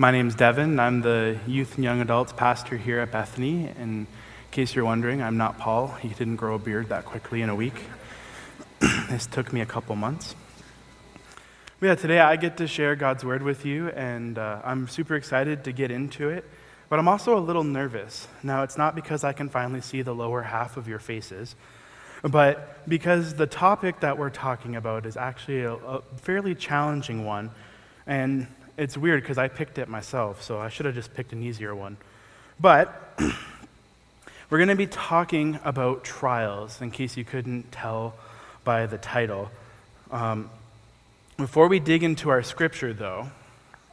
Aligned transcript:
My 0.00 0.12
name 0.12 0.28
is 0.28 0.36
Devin. 0.36 0.78
I'm 0.78 1.00
the 1.00 1.40
youth 1.44 1.74
and 1.74 1.82
young 1.82 2.00
adults 2.00 2.32
pastor 2.32 2.76
here 2.76 3.00
at 3.00 3.10
Bethany. 3.10 3.66
And 3.66 4.06
in 4.06 4.06
case 4.52 4.72
you're 4.72 4.84
wondering, 4.84 5.20
I'm 5.20 5.36
not 5.36 5.58
Paul. 5.58 5.88
He 5.88 6.10
didn't 6.10 6.36
grow 6.36 6.54
a 6.54 6.58
beard 6.60 6.90
that 6.90 7.04
quickly 7.04 7.42
in 7.42 7.48
a 7.48 7.54
week. 7.56 7.82
this 8.78 9.26
took 9.26 9.52
me 9.52 9.60
a 9.60 9.66
couple 9.66 9.96
months. 9.96 10.36
But 11.80 11.86
yeah, 11.86 11.94
today 11.96 12.20
I 12.20 12.36
get 12.36 12.58
to 12.58 12.68
share 12.68 12.94
God's 12.94 13.24
word 13.24 13.42
with 13.42 13.66
you, 13.66 13.88
and 13.88 14.38
uh, 14.38 14.60
I'm 14.62 14.86
super 14.86 15.16
excited 15.16 15.64
to 15.64 15.72
get 15.72 15.90
into 15.90 16.28
it. 16.28 16.44
But 16.88 17.00
I'm 17.00 17.08
also 17.08 17.36
a 17.36 17.40
little 17.40 17.64
nervous. 17.64 18.28
Now, 18.44 18.62
it's 18.62 18.78
not 18.78 18.94
because 18.94 19.24
I 19.24 19.32
can 19.32 19.48
finally 19.48 19.80
see 19.80 20.02
the 20.02 20.14
lower 20.14 20.42
half 20.42 20.76
of 20.76 20.86
your 20.86 21.00
faces, 21.00 21.56
but 22.22 22.88
because 22.88 23.34
the 23.34 23.48
topic 23.48 23.98
that 23.98 24.16
we're 24.16 24.30
talking 24.30 24.76
about 24.76 25.06
is 25.06 25.16
actually 25.16 25.62
a, 25.62 25.74
a 25.74 26.02
fairly 26.18 26.54
challenging 26.54 27.24
one. 27.24 27.50
And 28.06 28.46
it's 28.78 28.96
weird 28.96 29.20
because 29.22 29.38
I 29.38 29.48
picked 29.48 29.76
it 29.78 29.88
myself, 29.88 30.42
so 30.42 30.58
I 30.58 30.68
should 30.68 30.86
have 30.86 30.94
just 30.94 31.12
picked 31.12 31.32
an 31.32 31.42
easier 31.42 31.74
one. 31.74 31.96
But 32.60 33.18
we're 34.50 34.58
going 34.58 34.68
to 34.68 34.76
be 34.76 34.86
talking 34.86 35.58
about 35.64 36.04
trials, 36.04 36.80
in 36.80 36.92
case 36.92 37.16
you 37.16 37.24
couldn't 37.24 37.72
tell 37.72 38.14
by 38.62 38.86
the 38.86 38.96
title. 38.96 39.50
Um, 40.12 40.48
before 41.36 41.66
we 41.66 41.80
dig 41.80 42.04
into 42.04 42.30
our 42.30 42.42
scripture, 42.44 42.94
though, 42.94 43.30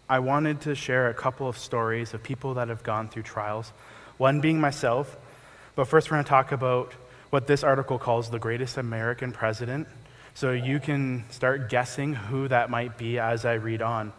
I 0.08 0.20
wanted 0.20 0.62
to 0.62 0.76
share 0.76 1.10
a 1.10 1.16
couple 1.16 1.50
of 1.50 1.58
stories 1.58 2.14
of 2.14 2.22
people 2.22 2.54
that 2.54 2.68
have 2.68 2.84
gone 2.84 3.08
through 3.08 3.24
trials, 3.24 3.74
one 4.18 4.40
being 4.40 4.62
myself. 4.62 5.18
But 5.76 5.86
first, 5.86 6.12
we're 6.12 6.18
going 6.18 6.26
to 6.26 6.30
talk 6.30 6.52
about 6.52 6.94
what 7.32 7.48
this 7.48 7.64
article 7.64 7.98
calls 7.98 8.30
the 8.30 8.38
greatest 8.38 8.78
American 8.78 9.32
president. 9.32 9.88
So 10.36 10.52
you 10.52 10.80
can 10.80 11.24
start 11.32 11.70
guessing 11.70 12.14
who 12.14 12.48
that 12.50 12.70
might 12.70 13.00
be 13.00 13.18
as 13.18 13.46
I 13.46 13.54
read 13.54 13.82
on. 13.82 14.14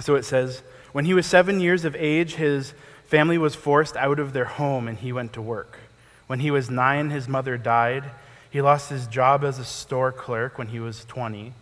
So 0.00 0.14
it 0.14 0.24
says, 0.24 0.62
When 0.92 1.04
he 1.04 1.14
was 1.14 1.26
seven 1.26 1.60
years 1.60 1.84
of 1.84 1.96
age, 1.96 2.34
his 2.34 2.74
family 3.06 3.38
was 3.38 3.54
forced 3.54 3.96
out 3.96 4.18
of 4.18 4.32
their 4.32 4.44
home 4.44 4.88
and 4.88 4.98
he 4.98 5.12
went 5.12 5.32
to 5.34 5.42
work. 5.42 5.78
When 6.26 6.40
he 6.40 6.50
was 6.50 6.70
nine, 6.70 7.10
his 7.10 7.28
mother 7.28 7.56
died. 7.56 8.04
He 8.50 8.62
lost 8.62 8.90
his 8.90 9.06
job 9.06 9.44
as 9.44 9.58
a 9.58 9.64
store 9.64 10.12
clerk 10.12 10.58
when 10.58 10.68
he 10.68 10.80
was 10.80 11.04
20. 11.04 11.52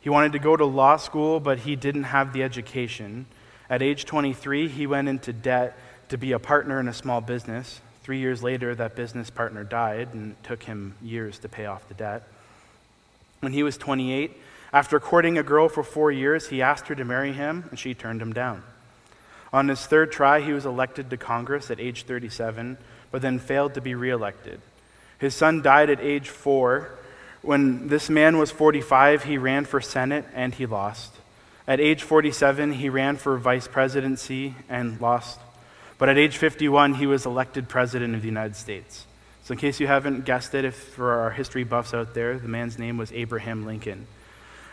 He 0.00 0.10
wanted 0.10 0.32
to 0.32 0.38
go 0.38 0.56
to 0.56 0.64
law 0.64 0.96
school, 0.96 1.38
but 1.38 1.60
he 1.60 1.76
didn't 1.76 2.04
have 2.04 2.32
the 2.32 2.42
education. 2.42 3.26
At 3.70 3.82
age 3.82 4.04
23, 4.04 4.68
he 4.68 4.86
went 4.86 5.08
into 5.08 5.32
debt 5.32 5.78
to 6.08 6.18
be 6.18 6.32
a 6.32 6.38
partner 6.38 6.80
in 6.80 6.88
a 6.88 6.92
small 6.92 7.20
business. 7.20 7.80
Three 8.02 8.18
years 8.18 8.42
later, 8.42 8.74
that 8.74 8.96
business 8.96 9.30
partner 9.30 9.62
died, 9.62 10.12
and 10.12 10.32
it 10.32 10.42
took 10.42 10.64
him 10.64 10.94
years 11.00 11.38
to 11.38 11.48
pay 11.48 11.66
off 11.66 11.86
the 11.86 11.94
debt. 11.94 12.24
When 13.38 13.52
he 13.52 13.62
was 13.62 13.76
28, 13.76 14.36
after 14.72 14.98
courting 14.98 15.36
a 15.36 15.42
girl 15.42 15.68
for 15.68 15.82
four 15.82 16.10
years, 16.10 16.48
he 16.48 16.62
asked 16.62 16.88
her 16.88 16.94
to 16.94 17.04
marry 17.04 17.32
him, 17.32 17.64
and 17.70 17.78
she 17.78 17.92
turned 17.92 18.22
him 18.22 18.32
down. 18.32 18.62
On 19.52 19.68
his 19.68 19.84
third 19.84 20.10
try, 20.10 20.40
he 20.40 20.52
was 20.52 20.64
elected 20.64 21.10
to 21.10 21.18
Congress 21.18 21.70
at 21.70 21.78
age 21.78 22.04
37, 22.04 22.78
but 23.10 23.20
then 23.20 23.38
failed 23.38 23.74
to 23.74 23.82
be 23.82 23.94
reelected. 23.94 24.60
His 25.18 25.34
son 25.34 25.60
died 25.60 25.90
at 25.90 26.00
age 26.00 26.30
four. 26.30 26.90
When 27.42 27.88
this 27.88 28.08
man 28.08 28.38
was 28.38 28.50
45, 28.50 29.24
he 29.24 29.36
ran 29.36 29.66
for 29.66 29.80
Senate 29.80 30.24
and 30.34 30.54
he 30.54 30.64
lost. 30.64 31.12
At 31.68 31.78
age 31.78 32.02
47, 32.02 32.72
he 32.72 32.88
ran 32.88 33.18
for 33.18 33.36
vice 33.36 33.68
presidency 33.68 34.54
and 34.70 35.00
lost. 35.00 35.38
But 35.98 36.08
at 36.08 36.18
age 36.18 36.38
51, 36.38 36.94
he 36.94 37.06
was 37.06 37.26
elected 37.26 37.68
president 37.68 38.14
of 38.14 38.22
the 38.22 38.26
United 38.26 38.56
States. 38.56 39.06
So, 39.44 39.52
in 39.52 39.58
case 39.58 39.80
you 39.80 39.86
haven't 39.86 40.24
guessed 40.24 40.54
it, 40.54 40.64
if 40.64 40.74
for 40.74 41.12
our 41.20 41.30
history 41.30 41.64
buffs 41.64 41.92
out 41.92 42.14
there, 42.14 42.38
the 42.38 42.48
man's 42.48 42.78
name 42.78 42.96
was 42.96 43.12
Abraham 43.12 43.66
Lincoln 43.66 44.06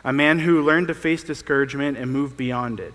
a 0.04 0.14
man 0.14 0.40
who 0.40 0.62
learned 0.62 0.88
to 0.88 0.94
face 0.94 1.24
discouragement 1.24 1.98
and 1.98 2.12
move 2.12 2.38
beyond 2.38 2.80
it. 2.80 2.94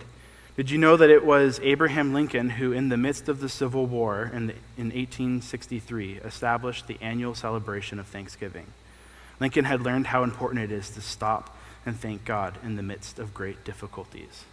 Did 0.57 0.71
you 0.71 0.79
know 0.79 0.97
that 0.97 1.11
it 1.11 1.27
was 1.27 1.59
Abraham 1.63 2.15
Lincoln 2.15 2.49
who, 2.51 2.73
in 2.73 2.89
the 2.89 2.97
midst 2.97 3.29
of 3.29 3.41
the 3.41 3.49
Civil 3.49 3.87
War 3.87 4.31
in, 4.33 4.47
the, 4.47 4.55
in 4.79 4.87
1863, 4.87 6.21
established 6.25 6.87
the 6.87 6.97
annual 7.01 7.35
celebration 7.35 7.99
of 7.99 8.07
Thanksgiving? 8.07 8.67
Lincoln 9.41 9.65
had 9.65 9.81
learned 9.81 10.07
how 10.07 10.23
important 10.23 10.63
it 10.63 10.71
is 10.71 10.91
to 10.91 11.01
stop 11.01 11.57
and 11.85 11.99
thank 11.99 12.25
God 12.25 12.57
in 12.63 12.77
the 12.77 12.83
midst 12.83 13.19
of 13.19 13.35
great 13.35 13.65
difficulties. 13.65 14.45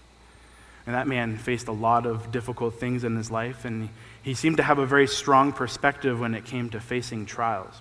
And 0.87 0.95
that 0.95 1.07
man 1.07 1.37
faced 1.37 1.67
a 1.67 1.71
lot 1.71 2.07
of 2.07 2.31
difficult 2.31 2.79
things 2.79 3.03
in 3.03 3.15
his 3.15 3.29
life, 3.29 3.63
and 3.63 3.89
he 4.23 4.33
seemed 4.33 4.57
to 4.57 4.63
have 4.63 4.79
a 4.79 4.85
very 4.85 5.07
strong 5.07 5.53
perspective 5.53 6.19
when 6.19 6.33
it 6.33 6.45
came 6.45 6.69
to 6.71 6.79
facing 6.79 7.27
trials. 7.27 7.75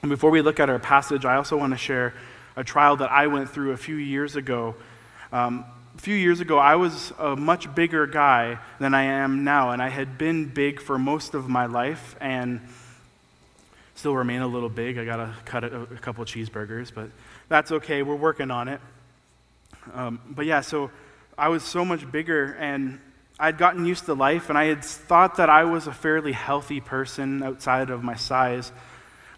And 0.00 0.08
before 0.08 0.30
we 0.30 0.40
look 0.40 0.58
at 0.58 0.70
our 0.70 0.78
passage, 0.78 1.26
I 1.26 1.36
also 1.36 1.56
want 1.56 1.74
to 1.74 1.78
share 1.78 2.14
a 2.56 2.64
trial 2.64 2.96
that 2.96 3.12
I 3.12 3.26
went 3.26 3.50
through 3.50 3.72
a 3.72 3.76
few 3.76 3.96
years 3.96 4.34
ago. 4.34 4.74
Um, 5.32 5.64
a 5.96 6.00
few 6.00 6.14
years 6.14 6.40
ago, 6.40 6.58
I 6.58 6.76
was 6.76 7.12
a 7.18 7.36
much 7.36 7.74
bigger 7.74 8.06
guy 8.06 8.58
than 8.78 8.94
I 8.94 9.04
am 9.04 9.44
now, 9.44 9.70
and 9.70 9.82
I 9.82 9.88
had 9.88 10.18
been 10.18 10.46
big 10.46 10.80
for 10.80 10.98
most 10.98 11.34
of 11.34 11.48
my 11.48 11.66
life 11.66 12.16
and 12.20 12.60
still 13.94 14.14
remain 14.14 14.42
a 14.42 14.46
little 14.46 14.68
big. 14.68 14.98
I 14.98 15.04
got 15.04 15.16
to 15.16 15.34
cut 15.44 15.64
a, 15.64 15.82
a, 15.82 15.86
couple 15.86 16.24
cheeseburgers, 16.24 16.92
but 16.94 17.10
that's 17.48 17.72
okay. 17.72 18.02
We're 18.02 18.14
working 18.14 18.50
on 18.50 18.68
it. 18.68 18.80
Um, 19.94 20.20
but 20.28 20.44
yeah, 20.44 20.60
so 20.60 20.90
I 21.38 21.48
was 21.48 21.62
so 21.62 21.84
much 21.84 22.10
bigger, 22.10 22.54
and 22.54 23.00
I'd 23.38 23.56
gotten 23.58 23.86
used 23.86 24.06
to 24.06 24.14
life, 24.14 24.48
and 24.48 24.58
I 24.58 24.64
had 24.64 24.84
thought 24.84 25.36
that 25.36 25.48
I 25.48 25.64
was 25.64 25.86
a 25.86 25.92
fairly 25.92 26.32
healthy 26.32 26.80
person 26.80 27.42
outside 27.42 27.90
of 27.90 28.02
my 28.02 28.16
size. 28.16 28.70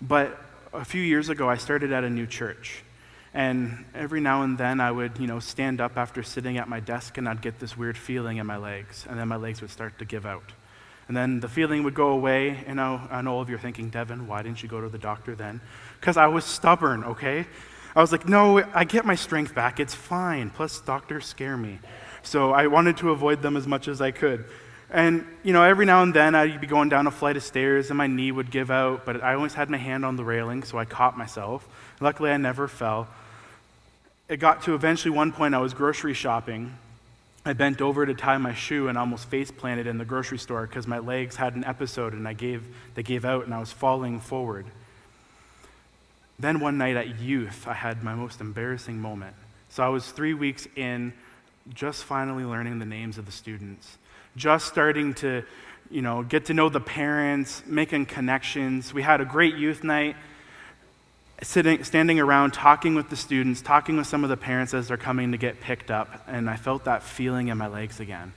But 0.03 0.41
a 0.73 0.85
few 0.85 1.03
years 1.03 1.29
ago, 1.29 1.49
I 1.49 1.57
started 1.57 1.93
at 1.93 2.05
a 2.05 2.11
new 2.11 2.27
church. 2.27 2.83
And 3.35 3.85
every 3.95 4.21
now 4.21 4.43
and 4.43 4.57
then 4.57 4.81
I 4.81 4.91
would, 4.91 5.19
you 5.19 5.27
know, 5.27 5.39
stand 5.39 5.81
up 5.81 5.97
after 5.97 6.23
sitting 6.23 6.57
at 6.59 6.69
my 6.69 6.81
desk 6.81 7.19
and 7.19 7.29
I'd 7.29 7.43
get 7.43 7.59
this 7.59 7.77
weird 7.77 7.99
feeling 7.99 8.39
in 8.39 8.47
my 8.47 8.57
legs. 8.57 9.07
And 9.09 9.19
then 9.19 9.29
my 9.29 9.37
legs 9.37 9.61
would 9.61 9.71
start 9.71 9.99
to 9.99 10.05
give 10.05 10.25
out. 10.25 10.53
And 11.09 11.17
then 11.17 11.41
the 11.41 11.49
feeling 11.49 11.85
would 11.85 11.95
go 11.95 12.09
away. 12.09 12.65
And 12.67 12.81
I, 12.81 13.07
I 13.11 13.21
know 13.23 13.35
all 13.35 13.41
of 13.41 13.49
you 13.49 13.57
are 13.57 13.61
thinking, 13.61 13.91
Devin, 13.91 14.27
why 14.27 14.43
didn't 14.43 14.63
you 14.63 14.69
go 14.69 14.81
to 14.81 14.89
the 14.89 14.99
doctor 14.99 15.35
then? 15.35 15.61
Because 16.01 16.17
I 16.17 16.27
was 16.27 16.45
stubborn, 16.45 17.05
okay? 17.05 17.47
I 17.97 18.01
was 18.01 18.13
like, 18.13 18.29
no, 18.29 18.63
I 18.75 18.85
get 18.85 19.05
my 19.05 19.15
strength 19.15 19.55
back. 19.55 19.81
It's 19.81 19.95
fine. 19.95 20.51
Plus, 20.51 20.81
doctors 20.81 21.27
scare 21.27 21.57
me. 21.57 21.79
So 22.23 22.53
I 22.53 22.67
wanted 22.67 22.99
to 22.99 23.11
avoid 23.11 23.43
them 23.43 23.57
as 23.57 23.67
much 23.67 23.89
as 23.89 24.01
I 24.01 24.11
could. 24.11 24.45
And, 24.91 25.27
you 25.43 25.53
know, 25.53 25.63
every 25.63 25.85
now 25.85 26.03
and 26.03 26.15
then 26.15 26.35
I'd 26.35 26.61
be 26.61 26.67
going 26.67 26.89
down 26.89 27.07
a 27.07 27.11
flight 27.11 27.37
of 27.37 27.43
stairs 27.43 27.91
and 27.91 27.99
my 27.99 28.07
knee 28.07 28.33
would 28.33 28.51
give 28.51 28.71
out, 28.71 29.05
but 29.05 29.23
I 29.23 29.35
always 29.35 29.53
had 29.53 29.69
my 29.69 29.77
hand 29.77 30.05
on 30.05 30.17
the 30.17 30.25
railing, 30.25 30.63
so 30.63 30.79
I 30.79 30.87
caught 30.87 31.17
myself. 31.17 31.69
Luckily, 32.01 32.31
I 32.31 32.37
never 32.37 32.69
fell. 32.69 33.09
It 34.29 34.37
got 34.39 34.63
to 34.65 34.75
eventually 34.75 35.11
one 35.11 35.33
point 35.33 35.55
I 35.55 35.59
was 35.59 35.75
grocery 35.75 36.15
shopping. 36.15 36.75
I 37.45 37.55
bent 37.55 37.81
over 37.81 38.05
to 38.05 38.15
tie 38.15 38.37
my 38.39 38.53
shoe 38.53 38.89
and 38.89 38.99
almost 38.99 39.27
face 39.29 39.51
planted 39.51 39.87
in 39.87 39.99
the 39.99 40.05
grocery 40.05 40.39
store 40.39 40.67
because 40.67 40.87
my 40.87 40.99
legs 40.99 41.37
had 41.37 41.55
an 41.55 41.65
episode 41.65 42.13
and 42.13 42.29
I 42.29 42.35
gave, 42.35 42.63
they 42.95 43.03
gave 43.03 43.25
out 43.25 43.45
and 43.47 43.55
I 43.55 43.59
was 43.59 43.73
falling 43.73 44.21
forward. 44.21 44.67
Then 46.39 46.61
one 46.61 46.79
night 46.79 46.97
at 46.97 47.19
youth, 47.21 47.67
I 47.67 47.73
had 47.73 48.05
my 48.05 48.15
most 48.15 48.41
embarrassing 48.41 49.01
moment. 49.01 49.35
So 49.71 49.83
I 49.83 49.89
was 49.89 50.11
three 50.11 50.35
weeks 50.35 50.69
in, 50.77 51.13
just 51.75 52.05
finally 52.05 52.45
learning 52.45 52.79
the 52.79 52.87
names 52.87 53.19
of 53.19 53.27
the 53.27 53.33
students, 53.33 53.99
just 54.37 54.67
starting 54.67 55.15
to, 55.15 55.43
you 55.91 56.03
know, 56.03 56.23
get 56.23 56.47
to 56.47 56.55
know 56.55 56.69
the 56.69 56.81
parents, 56.81 57.63
making 57.67 58.07
connections. 58.07 58.95
We 58.95 59.03
had 59.03 59.21
a 59.21 59.25
great 59.25 59.57
youth 59.57 59.83
night 59.83 60.17
sitting, 61.43 61.85
standing 61.85 62.19
around 62.21 62.53
talking 62.53 62.95
with 62.95 63.11
the 63.11 63.17
students, 63.17 63.63
talking 63.63 63.97
with 63.97 64.07
some 64.07 64.25
of 64.25 64.31
the 64.31 64.37
parents 64.37 64.75
as 64.75 64.89
they're 64.89 64.97
coming 64.97 65.33
to 65.33 65.39
get 65.39 65.61
picked 65.61 65.91
up, 65.91 66.25
and 66.27 66.49
I 66.51 66.57
felt 66.57 66.85
that 66.85 67.03
feeling 67.03 67.49
in 67.49 67.59
my 67.59 67.69
legs 67.69 68.01
again. 68.01 68.33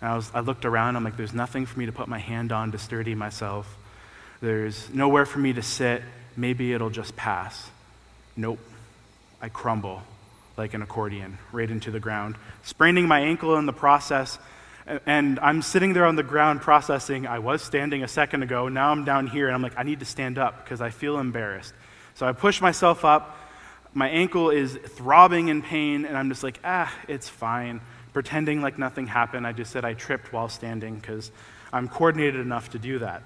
And 0.00 0.10
I, 0.10 0.16
was, 0.16 0.30
I 0.34 0.40
looked 0.40 0.64
around, 0.64 0.96
I'm 0.96 1.04
like, 1.04 1.16
there's 1.16 1.32
nothing 1.32 1.66
for 1.66 1.78
me 1.78 1.86
to 1.86 1.92
put 1.92 2.08
my 2.08 2.18
hand 2.18 2.52
on 2.52 2.72
to 2.72 2.78
sturdy 2.78 3.14
myself. 3.14 3.76
There's 4.40 4.92
nowhere 4.92 5.24
for 5.24 5.38
me 5.38 5.54
to 5.54 5.62
sit. 5.62 6.02
Maybe 6.36 6.72
it'll 6.72 6.90
just 6.90 7.16
pass. 7.16 7.70
Nope. 8.36 8.58
I 9.40 9.48
crumble 9.48 10.02
like 10.56 10.74
an 10.74 10.82
accordion 10.82 11.38
right 11.52 11.70
into 11.70 11.90
the 11.90 12.00
ground, 12.00 12.36
spraining 12.62 13.08
my 13.08 13.20
ankle 13.20 13.56
in 13.56 13.66
the 13.66 13.72
process. 13.72 14.38
And 15.06 15.38
I'm 15.40 15.62
sitting 15.62 15.94
there 15.94 16.04
on 16.04 16.16
the 16.16 16.22
ground 16.22 16.60
processing. 16.60 17.26
I 17.26 17.38
was 17.38 17.62
standing 17.62 18.02
a 18.02 18.08
second 18.08 18.42
ago. 18.42 18.68
Now 18.68 18.90
I'm 18.90 19.04
down 19.04 19.26
here, 19.26 19.46
and 19.46 19.54
I'm 19.54 19.62
like, 19.62 19.78
I 19.78 19.82
need 19.82 20.00
to 20.00 20.04
stand 20.04 20.38
up 20.38 20.62
because 20.62 20.80
I 20.80 20.90
feel 20.90 21.18
embarrassed. 21.18 21.72
So 22.14 22.26
I 22.26 22.32
push 22.32 22.60
myself 22.60 23.04
up. 23.04 23.36
My 23.92 24.08
ankle 24.08 24.50
is 24.50 24.74
throbbing 24.74 25.48
in 25.48 25.62
pain, 25.62 26.04
and 26.04 26.16
I'm 26.16 26.28
just 26.28 26.42
like, 26.42 26.60
ah, 26.64 26.92
it's 27.08 27.28
fine. 27.28 27.80
pretending 28.12 28.62
like 28.62 28.78
nothing 28.78 29.08
happened. 29.08 29.44
I 29.44 29.50
just 29.52 29.72
said 29.72 29.84
I 29.84 29.94
tripped 29.94 30.32
while 30.32 30.48
standing 30.48 30.94
because 30.94 31.32
I'm 31.72 31.88
coordinated 31.88 32.40
enough 32.40 32.70
to 32.70 32.78
do 32.78 33.00
that. 33.00 33.22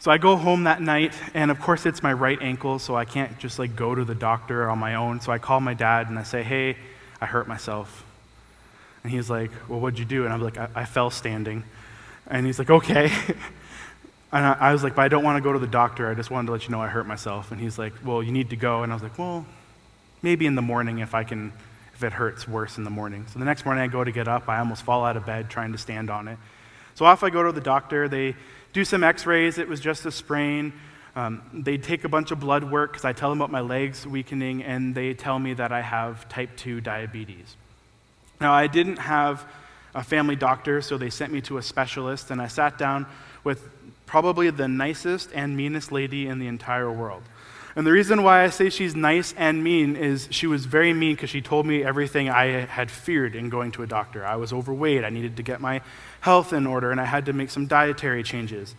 So 0.00 0.10
I 0.10 0.18
go 0.18 0.36
home 0.36 0.64
that 0.64 0.82
night, 0.82 1.14
and 1.32 1.50
of 1.50 1.60
course 1.60 1.86
it's 1.86 2.02
my 2.02 2.12
right 2.12 2.38
ankle, 2.42 2.78
so 2.78 2.94
I 2.94 3.06
can't 3.06 3.38
just 3.38 3.58
like 3.58 3.74
go 3.74 3.94
to 3.94 4.04
the 4.04 4.14
doctor 4.14 4.68
on 4.68 4.78
my 4.78 4.94
own. 4.94 5.20
So 5.20 5.32
I 5.32 5.38
call 5.38 5.60
my 5.60 5.74
dad 5.74 6.08
and 6.08 6.18
I 6.18 6.22
say, 6.22 6.42
"Hey, 6.42 6.76
I 7.20 7.26
hurt 7.26 7.48
myself." 7.48 8.04
And 9.02 9.12
he's 9.12 9.30
like, 9.30 9.50
"Well, 9.68 9.80
what'd 9.80 9.98
you 9.98 10.04
do?" 10.04 10.24
And 10.24 10.32
I'm 10.32 10.42
like, 10.42 10.58
"I, 10.58 10.68
I 10.74 10.84
fell 10.84 11.10
standing." 11.10 11.64
And 12.26 12.44
he's 12.46 12.58
like, 12.58 12.70
"Okay." 12.70 13.10
and 14.32 14.46
I, 14.46 14.52
I 14.52 14.72
was 14.72 14.82
like, 14.82 14.94
"But 14.94 15.02
I 15.02 15.08
don't 15.08 15.24
want 15.24 15.36
to 15.36 15.42
go 15.42 15.52
to 15.52 15.58
the 15.58 15.66
doctor. 15.66 16.08
I 16.08 16.14
just 16.14 16.30
wanted 16.30 16.46
to 16.46 16.52
let 16.52 16.64
you 16.64 16.70
know 16.70 16.80
I 16.80 16.88
hurt 16.88 17.06
myself." 17.06 17.50
And 17.50 17.60
he's 17.60 17.78
like, 17.78 17.92
"Well, 18.04 18.22
you 18.22 18.32
need 18.32 18.50
to 18.50 18.56
go." 18.56 18.82
And 18.82 18.92
I 18.92 18.94
was 18.94 19.02
like, 19.02 19.18
"Well, 19.18 19.46
maybe 20.22 20.46
in 20.46 20.54
the 20.54 20.62
morning 20.62 20.98
if 20.98 21.14
I 21.14 21.24
can, 21.24 21.52
if 21.94 22.02
it 22.02 22.12
hurts 22.12 22.46
worse 22.46 22.78
in 22.78 22.84
the 22.84 22.90
morning." 22.90 23.26
So 23.32 23.38
the 23.38 23.44
next 23.44 23.64
morning 23.64 23.82
I 23.82 23.88
go 23.88 24.04
to 24.04 24.12
get 24.12 24.28
up, 24.28 24.48
I 24.48 24.58
almost 24.58 24.82
fall 24.82 25.04
out 25.04 25.16
of 25.16 25.26
bed 25.26 25.50
trying 25.50 25.72
to 25.72 25.78
stand 25.78 26.10
on 26.10 26.28
it. 26.28 26.38
So 26.94 27.04
off 27.04 27.22
I 27.22 27.30
go 27.30 27.42
to 27.42 27.52
the 27.52 27.60
doctor. 27.60 28.08
They 28.08 28.36
do 28.72 28.84
some 28.84 29.02
x 29.02 29.26
rays. 29.26 29.58
It 29.58 29.68
was 29.68 29.80
just 29.80 30.06
a 30.06 30.10
sprain. 30.12 30.72
Um, 31.16 31.42
they 31.52 31.76
take 31.76 32.04
a 32.04 32.08
bunch 32.08 32.30
of 32.30 32.38
blood 32.38 32.70
work 32.70 32.92
because 32.92 33.04
I 33.04 33.12
tell 33.12 33.30
them 33.30 33.40
about 33.40 33.50
my 33.50 33.60
legs 33.60 34.06
weakening, 34.06 34.62
and 34.62 34.94
they 34.94 35.14
tell 35.14 35.38
me 35.38 35.54
that 35.54 35.72
I 35.72 35.80
have 35.80 36.28
type 36.28 36.56
2 36.56 36.80
diabetes. 36.80 37.56
Now, 38.40 38.52
I 38.52 38.68
didn't 38.68 38.98
have 38.98 39.44
a 39.94 40.04
family 40.04 40.36
doctor, 40.36 40.80
so 40.80 40.96
they 40.96 41.10
sent 41.10 41.32
me 41.32 41.40
to 41.42 41.58
a 41.58 41.62
specialist, 41.62 42.30
and 42.30 42.40
I 42.40 42.46
sat 42.46 42.78
down 42.78 43.06
with 43.42 43.68
probably 44.10 44.50
the 44.50 44.66
nicest 44.66 45.30
and 45.32 45.56
meanest 45.56 45.92
lady 45.92 46.26
in 46.26 46.40
the 46.40 46.48
entire 46.48 46.90
world. 46.90 47.22
And 47.76 47.86
the 47.86 47.92
reason 47.92 48.24
why 48.24 48.42
I 48.42 48.50
say 48.50 48.68
she's 48.68 48.96
nice 48.96 49.32
and 49.36 49.62
mean 49.62 49.94
is 49.94 50.26
she 50.32 50.48
was 50.48 50.66
very 50.66 50.92
mean 50.92 51.14
because 51.14 51.30
she 51.30 51.40
told 51.40 51.64
me 51.64 51.84
everything 51.84 52.28
I 52.28 52.66
had 52.66 52.90
feared 52.90 53.36
in 53.36 53.50
going 53.50 53.70
to 53.70 53.84
a 53.84 53.86
doctor. 53.86 54.26
I 54.26 54.34
was 54.34 54.52
overweight, 54.52 55.04
I 55.04 55.10
needed 55.10 55.36
to 55.36 55.44
get 55.44 55.60
my 55.60 55.80
health 56.22 56.52
in 56.52 56.66
order, 56.66 56.90
and 56.90 57.00
I 57.00 57.04
had 57.04 57.26
to 57.26 57.32
make 57.32 57.50
some 57.50 57.66
dietary 57.66 58.24
changes. 58.24 58.74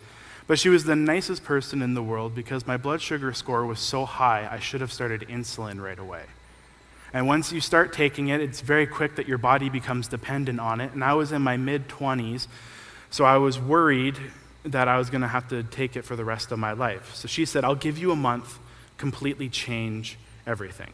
But 0.46 0.58
she 0.58 0.68
was 0.68 0.84
the 0.84 0.96
nicest 0.96 1.44
person 1.44 1.80
in 1.80 1.94
the 1.94 2.02
world 2.02 2.34
because 2.34 2.66
my 2.66 2.76
blood 2.76 3.00
sugar 3.00 3.32
score 3.32 3.64
was 3.64 3.80
so 3.80 4.04
high, 4.04 4.46
I 4.52 4.58
should 4.58 4.82
have 4.82 4.92
started 4.92 5.22
insulin 5.30 5.80
right 5.80 5.98
away. 5.98 6.24
And 7.14 7.26
once 7.26 7.52
you 7.52 7.62
start 7.62 7.94
taking 7.94 8.28
it, 8.28 8.42
it's 8.42 8.60
very 8.60 8.86
quick 8.86 9.16
that 9.16 9.26
your 9.26 9.38
body 9.38 9.70
becomes 9.70 10.08
dependent 10.08 10.60
on 10.60 10.82
it. 10.82 10.92
And 10.92 11.02
I 11.02 11.14
was 11.14 11.32
in 11.32 11.40
my 11.40 11.56
mid 11.56 11.88
20s, 11.88 12.48
so 13.08 13.24
I 13.24 13.38
was 13.38 13.58
worried 13.58 14.18
that 14.64 14.88
I 14.88 14.98
was 14.98 15.10
going 15.10 15.22
to 15.22 15.28
have 15.28 15.48
to 15.48 15.62
take 15.62 15.96
it 15.96 16.02
for 16.02 16.16
the 16.16 16.24
rest 16.24 16.52
of 16.52 16.58
my 16.58 16.72
life. 16.72 17.14
So 17.14 17.26
she 17.28 17.44
said, 17.44 17.64
I'll 17.64 17.74
give 17.74 17.98
you 17.98 18.12
a 18.12 18.16
month 18.16 18.58
completely 18.96 19.48
change 19.48 20.16
everything. 20.46 20.92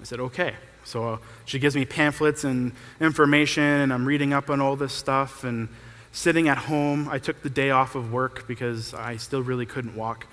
I 0.00 0.04
said, 0.04 0.20
okay. 0.20 0.54
So 0.84 1.20
she 1.44 1.58
gives 1.58 1.76
me 1.76 1.84
pamphlets 1.84 2.44
and 2.44 2.72
information, 3.00 3.62
and 3.62 3.92
I'm 3.92 4.04
reading 4.04 4.32
up 4.32 4.50
on 4.50 4.60
all 4.60 4.76
this 4.76 4.92
stuff. 4.92 5.44
And 5.44 5.68
sitting 6.12 6.48
at 6.48 6.58
home, 6.58 7.08
I 7.08 7.18
took 7.18 7.42
the 7.42 7.50
day 7.50 7.70
off 7.70 7.94
of 7.94 8.12
work 8.12 8.46
because 8.48 8.92
I 8.92 9.16
still 9.16 9.42
really 9.42 9.66
couldn't 9.66 9.96
walk. 9.96 10.26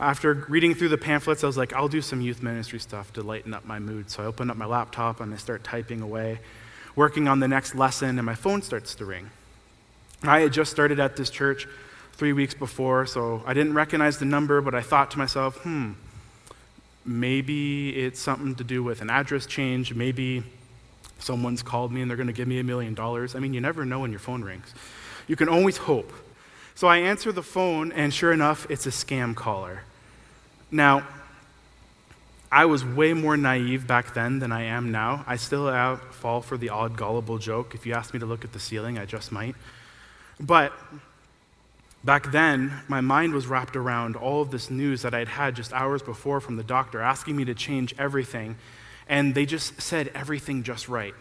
After 0.00 0.32
reading 0.48 0.74
through 0.74 0.88
the 0.88 0.98
pamphlets, 0.98 1.44
I 1.44 1.46
was 1.46 1.56
like, 1.56 1.72
I'll 1.72 1.88
do 1.88 2.00
some 2.00 2.20
youth 2.20 2.42
ministry 2.42 2.78
stuff 2.78 3.12
to 3.12 3.22
lighten 3.22 3.54
up 3.54 3.64
my 3.64 3.78
mood. 3.78 4.10
So 4.10 4.22
I 4.22 4.26
open 4.26 4.50
up 4.50 4.56
my 4.56 4.66
laptop 4.66 5.20
and 5.20 5.32
I 5.32 5.36
start 5.36 5.62
typing 5.62 6.00
away, 6.00 6.40
working 6.96 7.28
on 7.28 7.40
the 7.40 7.48
next 7.48 7.74
lesson, 7.74 8.18
and 8.18 8.24
my 8.24 8.34
phone 8.34 8.62
starts 8.62 8.94
to 8.96 9.04
ring. 9.04 9.30
I 10.28 10.40
had 10.40 10.52
just 10.52 10.70
started 10.70 11.00
at 11.00 11.16
this 11.16 11.30
church 11.30 11.66
three 12.12 12.32
weeks 12.32 12.54
before, 12.54 13.06
so 13.06 13.42
I 13.46 13.54
didn't 13.54 13.74
recognize 13.74 14.18
the 14.18 14.24
number, 14.24 14.60
but 14.60 14.74
I 14.74 14.80
thought 14.80 15.10
to 15.12 15.18
myself, 15.18 15.56
hmm, 15.58 15.92
maybe 17.04 17.90
it's 17.90 18.20
something 18.20 18.54
to 18.56 18.64
do 18.64 18.82
with 18.82 19.00
an 19.00 19.10
address 19.10 19.46
change. 19.46 19.94
Maybe 19.94 20.42
someone's 21.18 21.62
called 21.62 21.92
me 21.92 22.02
and 22.02 22.10
they're 22.10 22.16
going 22.16 22.28
to 22.28 22.32
give 22.32 22.48
me 22.48 22.58
a 22.58 22.64
million 22.64 22.94
dollars. 22.94 23.34
I 23.34 23.38
mean, 23.40 23.54
you 23.54 23.60
never 23.60 23.84
know 23.84 24.00
when 24.00 24.10
your 24.10 24.20
phone 24.20 24.42
rings. 24.42 24.72
You 25.26 25.36
can 25.36 25.48
always 25.48 25.76
hope. 25.76 26.12
So 26.74 26.88
I 26.88 26.98
answer 26.98 27.30
the 27.30 27.42
phone, 27.42 27.92
and 27.92 28.12
sure 28.12 28.32
enough, 28.32 28.66
it's 28.68 28.86
a 28.86 28.90
scam 28.90 29.34
caller. 29.34 29.82
Now, 30.70 31.06
I 32.50 32.66
was 32.66 32.84
way 32.84 33.14
more 33.14 33.36
naive 33.36 33.86
back 33.86 34.14
then 34.14 34.38
than 34.38 34.52
I 34.52 34.62
am 34.62 34.90
now. 34.92 35.24
I 35.26 35.36
still 35.36 35.96
fall 35.96 36.40
for 36.40 36.56
the 36.56 36.70
odd 36.70 36.96
gullible 36.96 37.38
joke. 37.38 37.74
If 37.74 37.86
you 37.86 37.94
ask 37.94 38.12
me 38.12 38.20
to 38.20 38.26
look 38.26 38.44
at 38.44 38.52
the 38.52 38.60
ceiling, 38.60 38.98
I 38.98 39.06
just 39.06 39.32
might. 39.32 39.54
But 40.40 40.72
Back 42.04 42.32
then, 42.32 42.82
my 42.86 43.00
mind 43.00 43.32
was 43.32 43.46
wrapped 43.46 43.76
around 43.76 44.14
all 44.14 44.42
of 44.42 44.50
this 44.50 44.70
news 44.70 45.00
that 45.02 45.14
I'd 45.14 45.28
had 45.28 45.56
just 45.56 45.72
hours 45.72 46.02
before 46.02 46.38
from 46.38 46.56
the 46.56 46.62
doctor 46.62 47.00
asking 47.00 47.34
me 47.34 47.46
to 47.46 47.54
change 47.54 47.94
everything. 47.98 48.56
And 49.08 49.34
they 49.34 49.46
just 49.46 49.80
said 49.80 50.10
everything 50.14 50.62
just 50.62 50.86
right. 50.86 51.14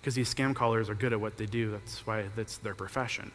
Because 0.00 0.14
these 0.14 0.34
scam 0.34 0.54
callers 0.54 0.88
are 0.88 0.94
good 0.94 1.12
at 1.12 1.20
what 1.20 1.36
they 1.36 1.44
do. 1.44 1.70
That's 1.70 2.06
why 2.06 2.24
that's 2.36 2.56
their 2.56 2.74
profession. 2.74 3.32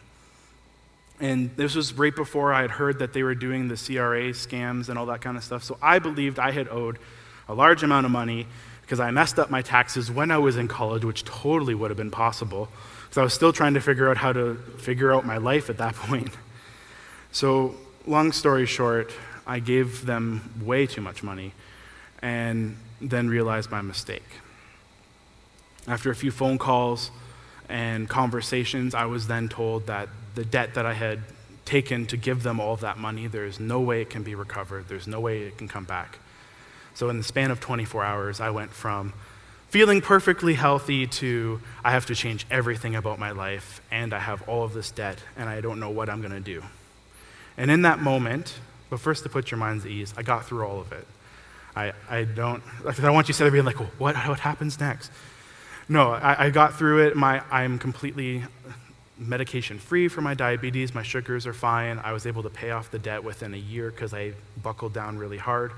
And 1.20 1.56
this 1.56 1.76
was 1.76 1.94
right 1.94 2.16
before 2.16 2.52
I 2.52 2.64
had 2.64 2.72
heard 2.72 2.98
that 3.00 3.14
they 3.14 3.22
were 3.22 3.36
doing 3.36 3.68
the 3.68 3.76
CRA 3.76 4.32
scams 4.32 4.90
and 4.90 4.98
all 4.98 5.06
that 5.06 5.22
kind 5.22 5.38
of 5.38 5.44
stuff. 5.44 5.64
So 5.64 5.78
I 5.84 6.00
believed 6.00 6.40
I 6.40 6.52
had 6.52 6.68
owed 6.70 6.98
a 7.48 7.54
large 7.54 7.84
amount 7.84 8.08
of 8.08 8.12
money 8.12 8.48
because 8.82 9.00
I 9.00 9.12
messed 9.12 9.38
up 9.38 9.52
my 9.52 9.62
taxes 9.62 10.10
when 10.10 10.32
I 10.32 10.40
was 10.40 10.58
in 10.58 10.68
college, 10.68 11.06
which 11.06 11.24
totally 11.24 11.76
would 11.76 11.92
have 11.92 11.98
been 11.98 12.12
possible. 12.12 12.68
Because 13.16 13.22
I 13.22 13.24
was 13.24 13.34
still 13.34 13.54
trying 13.54 13.76
to 13.76 13.80
figure 13.80 14.10
out 14.10 14.18
how 14.18 14.34
to 14.34 14.56
figure 14.78 15.14
out 15.14 15.26
my 15.26 15.38
life 15.38 15.70
at 15.70 15.78
that 15.78 15.96
point. 16.10 16.32
So, 17.32 17.76
long 18.06 18.34
story 18.34 18.66
short, 18.66 19.14
I 19.48 19.60
gave 19.60 20.06
them 20.06 20.52
way 20.62 20.86
too 20.86 21.00
much 21.00 21.24
money 21.24 21.54
and 22.22 22.76
then 23.00 23.30
realized 23.30 23.72
my 23.72 23.82
mistake. 23.82 24.28
After 25.88 26.12
a 26.12 26.16
few 26.16 26.30
phone 26.30 26.58
calls 26.58 27.10
and 27.70 28.10
conversations, 28.10 28.94
I 28.94 29.06
was 29.06 29.28
then 29.28 29.48
told 29.48 29.88
that 29.88 30.10
the 30.34 30.44
debt 30.44 30.74
that 30.74 30.86
I 30.86 30.94
had 30.94 31.20
taken 31.64 32.08
to 32.08 32.18
give 32.18 32.44
them 32.44 32.60
all 32.60 32.74
of 32.74 32.82
that 32.82 32.98
money, 32.98 33.28
there 33.28 33.46
is 33.46 33.62
no 33.62 33.80
way 33.80 34.02
it 34.02 34.10
can 34.10 34.24
be 34.24 34.36
recovered, 34.36 34.90
there's 34.90 35.08
no 35.08 35.22
way 35.22 35.44
it 35.44 35.58
can 35.58 35.70
come 35.70 35.86
back. 35.86 36.20
So, 36.96 37.10
in 37.10 37.18
the 37.18 37.24
span 37.24 37.50
of 37.50 37.62
24 37.62 38.04
hours, 38.04 38.42
I 38.42 38.50
went 38.50 38.72
from 38.72 39.14
feeling 39.75 40.00
perfectly 40.00 40.54
healthy 40.54 41.06
to 41.06 41.60
I 41.83 41.92
have 41.92 42.06
to 42.06 42.16
change 42.16 42.45
everything 42.50 42.95
about 42.95 43.19
my 43.19 43.31
life, 43.31 43.81
and 43.92 44.13
I 44.13 44.19
have 44.19 44.42
all 44.48 44.63
of 44.63 44.74
this 44.74 44.89
debt, 44.89 45.19
and 45.36 45.50
I 45.50 45.60
don't 45.60 45.81
know 45.81 45.89
what 45.89 46.07
I'm 46.10 46.22
going 46.22 46.31
to 46.31 46.39
do. 46.39 46.63
And 47.57 47.69
in 47.69 47.81
that 47.81 48.00
moment, 48.00 48.54
but 48.89 49.01
first 49.01 49.24
to 49.24 49.30
put 49.30 49.51
your 49.51 49.57
minds 49.57 49.83
at 49.83 49.92
ease, 49.92 50.13
I 50.16 50.24
got 50.24 50.45
through 50.45 50.66
all 50.66 50.80
of 50.80 50.94
it. 50.94 51.06
I, 51.75 51.92
I 52.10 52.24
don't, 52.24 52.63
I 52.86 53.10
want 53.10 53.27
you 53.27 53.33
to 53.33 53.51
be 53.51 53.62
like, 53.62 53.77
well, 53.77 53.92
what, 53.98 54.16
what 54.16 54.39
happens 54.39 54.80
next? 54.80 55.12
No, 55.89 56.12
I, 56.12 56.45
I 56.45 56.50
got 56.51 56.75
through 56.75 57.07
it. 57.07 57.18
My, 57.18 57.44
I'm 57.51 57.77
completely 57.77 58.45
medication 59.18 59.77
free 59.77 60.07
for 60.07 60.22
my 60.22 60.36
diabetes. 60.36 60.96
My 60.96 61.03
sugars 61.03 61.46
are 61.46 61.53
fine. 61.53 62.00
I 62.00 62.13
was 62.13 62.25
able 62.25 62.44
to 62.44 62.50
pay 62.50 62.72
off 62.72 62.91
the 62.91 63.00
debt 63.00 63.25
within 63.25 63.53
a 63.53 63.58
year 63.58 63.91
because 63.91 64.13
I 64.13 64.36
buckled 64.63 64.94
down 64.94 65.17
really 65.17 65.38
hard. 65.38 65.74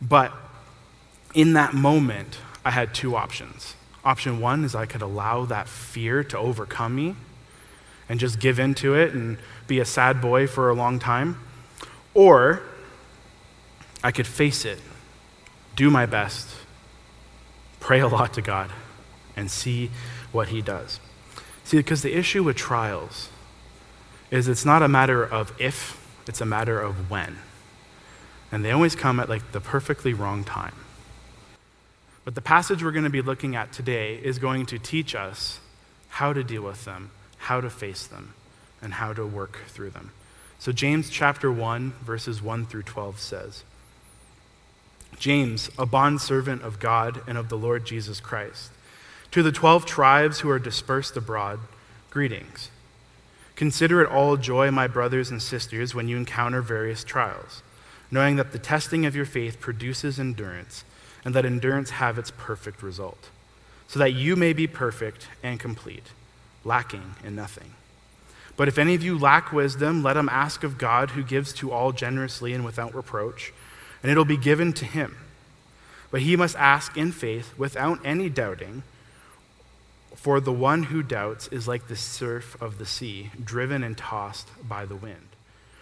But 0.00 0.32
in 1.34 1.52
that 1.52 1.72
moment, 1.72 2.36
I 2.64 2.70
had 2.70 2.94
two 2.94 3.16
options. 3.16 3.74
Option 4.04 4.40
one 4.40 4.64
is 4.64 4.74
I 4.74 4.86
could 4.86 5.02
allow 5.02 5.44
that 5.44 5.68
fear 5.68 6.24
to 6.24 6.38
overcome 6.38 6.94
me 6.94 7.16
and 8.08 8.18
just 8.18 8.40
give 8.40 8.58
in 8.58 8.74
to 8.74 8.94
it 8.94 9.14
and 9.14 9.38
be 9.66 9.78
a 9.78 9.84
sad 9.84 10.20
boy 10.20 10.46
for 10.46 10.68
a 10.68 10.74
long 10.74 10.98
time. 10.98 11.38
Or 12.14 12.62
I 14.02 14.10
could 14.10 14.26
face 14.26 14.64
it, 14.64 14.80
do 15.76 15.90
my 15.90 16.06
best, 16.06 16.48
pray 17.80 18.00
a 18.00 18.08
lot 18.08 18.34
to 18.34 18.42
God, 18.42 18.70
and 19.36 19.50
see 19.50 19.90
what 20.32 20.48
He 20.48 20.60
does. 20.60 21.00
See, 21.64 21.76
because 21.76 22.02
the 22.02 22.14
issue 22.14 22.42
with 22.42 22.56
trials 22.56 23.28
is 24.30 24.48
it's 24.48 24.64
not 24.64 24.82
a 24.82 24.88
matter 24.88 25.24
of 25.24 25.52
if, 25.60 25.98
it's 26.26 26.40
a 26.40 26.46
matter 26.46 26.80
of 26.80 27.10
when. 27.10 27.38
And 28.50 28.64
they 28.64 28.72
always 28.72 28.94
come 28.94 29.20
at 29.20 29.28
like 29.28 29.52
the 29.52 29.60
perfectly 29.60 30.12
wrong 30.12 30.44
time. 30.44 30.74
But 32.24 32.34
the 32.34 32.40
passage 32.40 32.84
we're 32.84 32.92
going 32.92 33.04
to 33.04 33.10
be 33.10 33.22
looking 33.22 33.56
at 33.56 33.72
today 33.72 34.16
is 34.16 34.38
going 34.38 34.66
to 34.66 34.78
teach 34.78 35.14
us 35.14 35.60
how 36.08 36.32
to 36.32 36.44
deal 36.44 36.62
with 36.62 36.84
them 36.84 37.10
how 37.42 37.60
to 37.60 37.68
face 37.68 38.06
them 38.06 38.34
and 38.80 38.94
how 38.94 39.12
to 39.12 39.26
work 39.26 39.58
through 39.66 39.90
them. 39.90 40.12
So, 40.58 40.70
James 40.70 41.10
chapter 41.10 41.50
1, 41.50 41.92
verses 42.04 42.40
1 42.40 42.66
through 42.66 42.84
12 42.84 43.18
says 43.18 43.64
James, 45.18 45.70
a 45.76 45.84
bondservant 45.84 46.62
of 46.62 46.78
God 46.78 47.20
and 47.26 47.36
of 47.36 47.48
the 47.48 47.58
Lord 47.58 47.84
Jesus 47.84 48.20
Christ, 48.20 48.70
to 49.32 49.42
the 49.42 49.52
12 49.52 49.84
tribes 49.84 50.40
who 50.40 50.50
are 50.50 50.58
dispersed 50.58 51.16
abroad, 51.16 51.58
greetings. 52.10 52.70
Consider 53.56 54.00
it 54.00 54.10
all 54.10 54.36
joy, 54.36 54.70
my 54.70 54.86
brothers 54.86 55.30
and 55.30 55.42
sisters, 55.42 55.94
when 55.94 56.08
you 56.08 56.16
encounter 56.16 56.62
various 56.62 57.02
trials, 57.02 57.62
knowing 58.10 58.36
that 58.36 58.52
the 58.52 58.58
testing 58.58 59.04
of 59.04 59.16
your 59.16 59.26
faith 59.26 59.60
produces 59.60 60.20
endurance, 60.20 60.84
and 61.24 61.34
that 61.34 61.44
endurance 61.44 61.90
have 61.90 62.18
its 62.18 62.30
perfect 62.30 62.82
result, 62.82 63.30
so 63.88 63.98
that 63.98 64.12
you 64.12 64.36
may 64.36 64.52
be 64.52 64.66
perfect 64.66 65.28
and 65.42 65.60
complete 65.60 66.10
lacking 66.64 67.14
in 67.24 67.34
nothing. 67.34 67.74
But 68.56 68.68
if 68.68 68.78
any 68.78 68.94
of 68.94 69.02
you 69.02 69.18
lack 69.18 69.52
wisdom, 69.52 70.02
let 70.02 70.16
him 70.16 70.28
ask 70.28 70.62
of 70.62 70.78
God, 70.78 71.10
who 71.10 71.22
gives 71.22 71.52
to 71.54 71.72
all 71.72 71.92
generously 71.92 72.52
and 72.52 72.64
without 72.64 72.94
reproach, 72.94 73.52
and 74.02 74.10
it'll 74.10 74.24
be 74.24 74.36
given 74.36 74.72
to 74.74 74.84
him. 74.84 75.16
But 76.10 76.22
he 76.22 76.36
must 76.36 76.56
ask 76.56 76.96
in 76.96 77.12
faith, 77.12 77.56
without 77.56 77.98
any 78.04 78.28
doubting, 78.28 78.82
For 80.14 80.40
the 80.40 80.52
one 80.52 80.84
who 80.84 81.02
doubts 81.02 81.48
is 81.48 81.66
like 81.66 81.88
the 81.88 81.96
surf 81.96 82.60
of 82.60 82.78
the 82.78 82.86
sea, 82.86 83.30
driven 83.42 83.82
and 83.82 83.96
tossed 83.96 84.48
by 84.62 84.84
the 84.84 84.96
wind. 84.96 85.28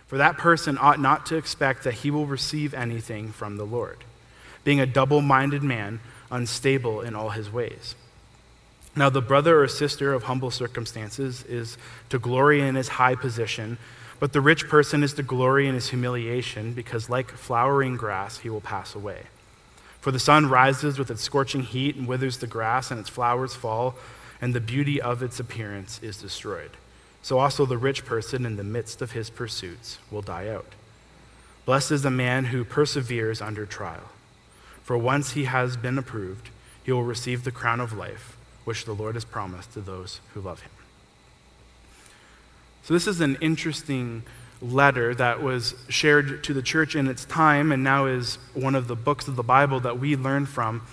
For 0.06 0.16
that 0.18 0.38
person 0.38 0.78
ought 0.80 1.00
not 1.00 1.26
to 1.26 1.36
expect 1.36 1.84
that 1.84 1.94
he 1.94 2.10
will 2.10 2.26
receive 2.26 2.72
anything 2.72 3.32
from 3.32 3.56
the 3.56 3.66
Lord, 3.66 3.98
being 4.64 4.80
a 4.80 4.86
double 4.86 5.20
minded 5.20 5.62
man, 5.62 6.00
unstable 6.30 7.00
in 7.00 7.14
all 7.14 7.30
his 7.30 7.50
ways. 7.50 7.94
Now, 8.96 9.08
the 9.08 9.22
brother 9.22 9.62
or 9.62 9.68
sister 9.68 10.12
of 10.12 10.24
humble 10.24 10.50
circumstances 10.50 11.44
is 11.44 11.78
to 12.08 12.18
glory 12.18 12.60
in 12.60 12.74
his 12.74 12.88
high 12.88 13.14
position, 13.14 13.78
but 14.18 14.32
the 14.32 14.40
rich 14.40 14.68
person 14.68 15.02
is 15.02 15.14
to 15.14 15.22
glory 15.22 15.68
in 15.68 15.74
his 15.74 15.90
humiliation, 15.90 16.72
because 16.72 17.08
like 17.08 17.30
flowering 17.30 17.96
grass, 17.96 18.38
he 18.38 18.50
will 18.50 18.60
pass 18.60 18.94
away. 18.94 19.22
For 20.00 20.10
the 20.10 20.18
sun 20.18 20.48
rises 20.48 20.98
with 20.98 21.10
its 21.10 21.22
scorching 21.22 21.62
heat 21.62 21.96
and 21.96 22.06
withers 22.06 22.38
the 22.38 22.46
grass, 22.46 22.90
and 22.90 22.98
its 22.98 23.08
flowers 23.08 23.54
fall, 23.54 23.94
and 24.40 24.54
the 24.54 24.60
beauty 24.60 25.00
of 25.00 25.22
its 25.22 25.38
appearance 25.38 26.02
is 26.02 26.20
destroyed. 26.20 26.72
So 27.22 27.38
also 27.38 27.66
the 27.66 27.78
rich 27.78 28.04
person, 28.04 28.44
in 28.44 28.56
the 28.56 28.64
midst 28.64 29.02
of 29.02 29.12
his 29.12 29.30
pursuits, 29.30 29.98
will 30.10 30.22
die 30.22 30.48
out. 30.48 30.72
Blessed 31.64 31.92
is 31.92 32.02
the 32.02 32.10
man 32.10 32.46
who 32.46 32.64
perseveres 32.64 33.40
under 33.40 33.66
trial. 33.66 34.10
For 34.90 34.98
once 34.98 35.34
he 35.34 35.44
has 35.44 35.76
been 35.76 35.98
approved, 35.98 36.50
he 36.82 36.90
will 36.90 37.04
receive 37.04 37.44
the 37.44 37.52
crown 37.52 37.78
of 37.78 37.92
life, 37.92 38.36
which 38.64 38.86
the 38.86 38.92
Lord 38.92 39.14
has 39.14 39.24
promised 39.24 39.72
to 39.74 39.80
those 39.80 40.20
who 40.34 40.40
love 40.40 40.62
him. 40.62 40.72
So, 42.82 42.92
this 42.94 43.06
is 43.06 43.20
an 43.20 43.38
interesting 43.40 44.24
letter 44.60 45.14
that 45.14 45.44
was 45.44 45.76
shared 45.88 46.42
to 46.42 46.52
the 46.52 46.60
church 46.60 46.96
in 46.96 47.06
its 47.06 47.24
time 47.24 47.70
and 47.70 47.84
now 47.84 48.06
is 48.06 48.38
one 48.52 48.74
of 48.74 48.88
the 48.88 48.96
books 48.96 49.28
of 49.28 49.36
the 49.36 49.44
Bible 49.44 49.78
that 49.78 50.00
we 50.00 50.16
learn 50.16 50.44
from 50.44 50.84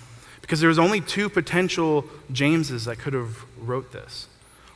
because 0.42 0.60
there 0.60 0.70
was 0.70 0.78
only 0.78 1.02
two 1.02 1.28
potential 1.28 2.06
Jameses 2.32 2.86
that 2.86 3.00
could 3.00 3.14
have 3.14 3.46
wrote 3.60 3.94
this. 3.94 4.28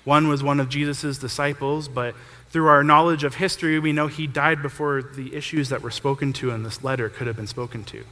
One 0.04 0.30
was 0.30 0.42
one 0.42 0.60
of 0.60 0.68
Jesus' 0.68 1.20
disciples, 1.20 1.88
but 1.88 2.16
through 2.50 2.66
our 2.66 2.84
knowledge 2.84 3.24
of 3.24 3.36
history, 3.36 3.78
we 3.78 3.94
know 3.94 4.08
he 4.08 4.26
died 4.26 4.64
before 4.64 5.04
the 5.04 5.36
issues 5.36 5.70
that 5.70 5.84
were 5.84 5.92
spoken 5.92 6.34
to 6.34 6.50
in 6.50 6.64
this 6.64 6.84
letter 6.84 7.08
could 7.08 7.28
have 7.28 7.36
been 7.36 7.46
spoken 7.46 7.84
to. 7.84 8.04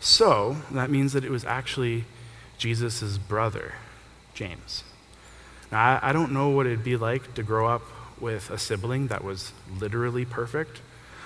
So 0.00 0.56
that 0.70 0.90
means 0.90 1.12
that 1.12 1.24
it 1.24 1.30
was 1.30 1.44
actually 1.44 2.04
Jesus' 2.58 3.18
brother, 3.18 3.74
James. 4.34 4.84
Now, 5.72 5.98
I, 6.02 6.10
I 6.10 6.12
don't 6.12 6.32
know 6.32 6.48
what 6.48 6.66
it'd 6.66 6.84
be 6.84 6.96
like 6.96 7.34
to 7.34 7.42
grow 7.42 7.66
up 7.66 7.82
with 8.20 8.50
a 8.50 8.58
sibling 8.58 9.08
that 9.08 9.24
was 9.24 9.52
literally 9.78 10.24
perfect, 10.24 10.80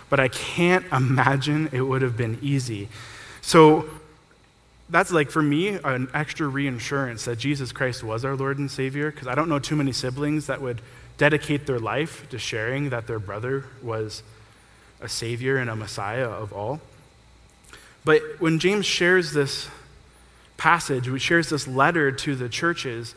but 0.09 0.19
I 0.19 0.29
can't 0.29 0.85
imagine 0.93 1.69
it 1.73 1.83
would 1.83 2.03
have 2.03 2.17
been 2.17 2.39
easy. 2.43 2.89
So 3.43 3.89
that's 4.89 5.12
like 5.12 5.31
for 5.31 5.43
me 5.43 5.69
an 5.69 6.09
extra 6.12 6.49
reinsurance 6.49 7.25
that 7.25 7.39
Jesus 7.39 7.71
Christ 7.73 8.03
was 8.03 8.25
our 8.25 8.35
Lord 8.35 8.59
and 8.59 8.71
Savior, 8.71 9.11
because 9.11 9.29
I 9.29 9.35
don't 9.35 9.49
know 9.49 9.59
too 9.59 9.77
many 9.77 9.93
siblings 9.93 10.47
that 10.47 10.61
would 10.61 10.81
dedicate 11.17 11.67
their 11.67 11.79
life 11.79 12.29
to 12.31 12.39
sharing 12.39 12.91
that 12.91 13.07
their 13.07 13.19
brother 13.19 13.67
was 13.83 14.23
a 15.00 15.09
Savior 15.09 15.59
and 15.59 15.71
a 15.71 15.77
Messiah 15.77 16.29
of 16.29 16.53
all. 16.53 16.81
But 18.04 18.23
when 18.38 18.59
James 18.59 18.87
shares 18.87 19.33
this 19.33 19.69
passage, 20.57 21.07
he 21.07 21.19
shares 21.19 21.50
this 21.50 21.66
letter 21.66 22.12
to 22.12 22.35
the 22.35 22.49
churches, 22.49 23.14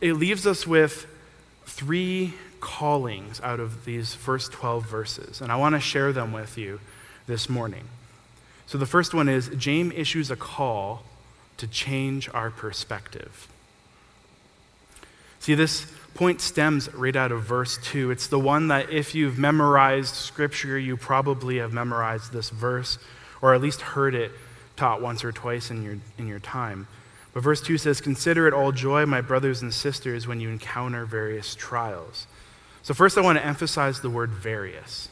it 0.00 0.14
leaves 0.14 0.46
us 0.46 0.66
with 0.66 1.06
three 1.64 2.34
callings 2.60 3.40
out 3.42 3.60
of 3.60 3.84
these 3.84 4.14
first 4.14 4.52
12 4.52 4.86
verses. 4.86 5.40
And 5.40 5.52
I 5.52 5.56
want 5.56 5.74
to 5.74 5.80
share 5.80 6.12
them 6.12 6.32
with 6.32 6.58
you 6.58 6.80
this 7.26 7.48
morning. 7.48 7.84
So 8.66 8.78
the 8.78 8.86
first 8.86 9.14
one 9.14 9.28
is 9.28 9.48
James 9.56 9.94
issues 9.96 10.30
a 10.30 10.36
call 10.36 11.02
to 11.58 11.66
change 11.66 12.28
our 12.34 12.50
perspective. 12.50 13.48
See, 15.38 15.54
this 15.54 15.86
point 16.14 16.40
stems 16.40 16.92
right 16.92 17.14
out 17.14 17.30
of 17.30 17.44
verse 17.44 17.78
2. 17.78 18.10
It's 18.10 18.26
the 18.26 18.38
one 18.38 18.68
that, 18.68 18.90
if 18.90 19.14
you've 19.14 19.38
memorized 19.38 20.14
scripture, 20.14 20.78
you 20.78 20.96
probably 20.96 21.58
have 21.58 21.72
memorized 21.72 22.32
this 22.32 22.50
verse, 22.50 22.98
or 23.42 23.54
at 23.54 23.60
least 23.60 23.80
heard 23.80 24.14
it 24.14 24.32
taught 24.76 25.00
once 25.00 25.24
or 25.24 25.32
twice 25.32 25.70
in 25.70 25.82
your, 25.82 25.98
in 26.18 26.26
your 26.26 26.38
time. 26.38 26.86
But 27.32 27.42
verse 27.42 27.60
2 27.60 27.78
says, 27.78 28.00
Consider 28.00 28.46
it 28.46 28.54
all 28.54 28.72
joy, 28.72 29.04
my 29.04 29.20
brothers 29.20 29.62
and 29.62 29.72
sisters, 29.72 30.26
when 30.26 30.40
you 30.40 30.48
encounter 30.48 31.04
various 31.04 31.54
trials. 31.54 32.26
So, 32.82 32.94
first, 32.94 33.18
I 33.18 33.20
want 33.20 33.38
to 33.38 33.44
emphasize 33.44 34.00
the 34.00 34.08
word 34.08 34.30
various. 34.30 35.08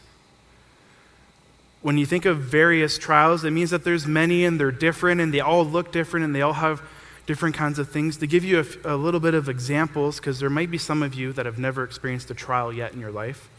When 1.83 1.99
you 1.99 2.07
think 2.07 2.25
of 2.25 2.39
various 2.39 2.97
trials, 2.97 3.45
it 3.45 3.51
means 3.51 3.71
that 3.71 3.85
there's 3.85 4.07
many 4.07 4.47
and 4.47 4.59
they're 4.59 4.71
different 4.71 5.21
and 5.21 5.35
they 5.35 5.41
all 5.41 5.67
look 5.67 5.93
different 5.93 6.25
and 6.25 6.35
they 6.35 6.41
all 6.41 6.55
have 6.55 6.81
different 7.27 7.55
kinds 7.55 7.79
of 7.79 7.91
things. 7.91 8.17
To 8.19 8.27
give 8.27 8.43
you 8.43 8.65
a, 8.85 8.95
a 8.95 8.97
little 8.97 9.21
bit 9.21 9.35
of 9.35 9.49
examples, 9.51 10.19
because 10.19 10.41
there 10.41 10.49
might 10.49 10.71
be 10.71 10.79
some 10.79 11.03
of 11.03 11.15
you 11.15 11.33
that 11.35 11.45
have 11.45 11.59
never 11.59 11.85
experienced 11.85 12.31
a 12.31 12.35
trial 12.35 12.73
yet 12.73 12.95
in 12.95 13.01
your 13.01 13.11
life, 13.11 13.51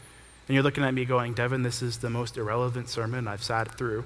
and 0.48 0.54
you're 0.54 0.64
looking 0.64 0.82
at 0.82 0.92
me 0.92 1.04
going, 1.04 1.34
Devin, 1.34 1.62
this 1.62 1.82
is 1.82 1.98
the 1.98 2.10
most 2.10 2.36
irrelevant 2.36 2.88
sermon 2.88 3.28
I've 3.28 3.44
sat 3.44 3.76
through. 3.76 4.04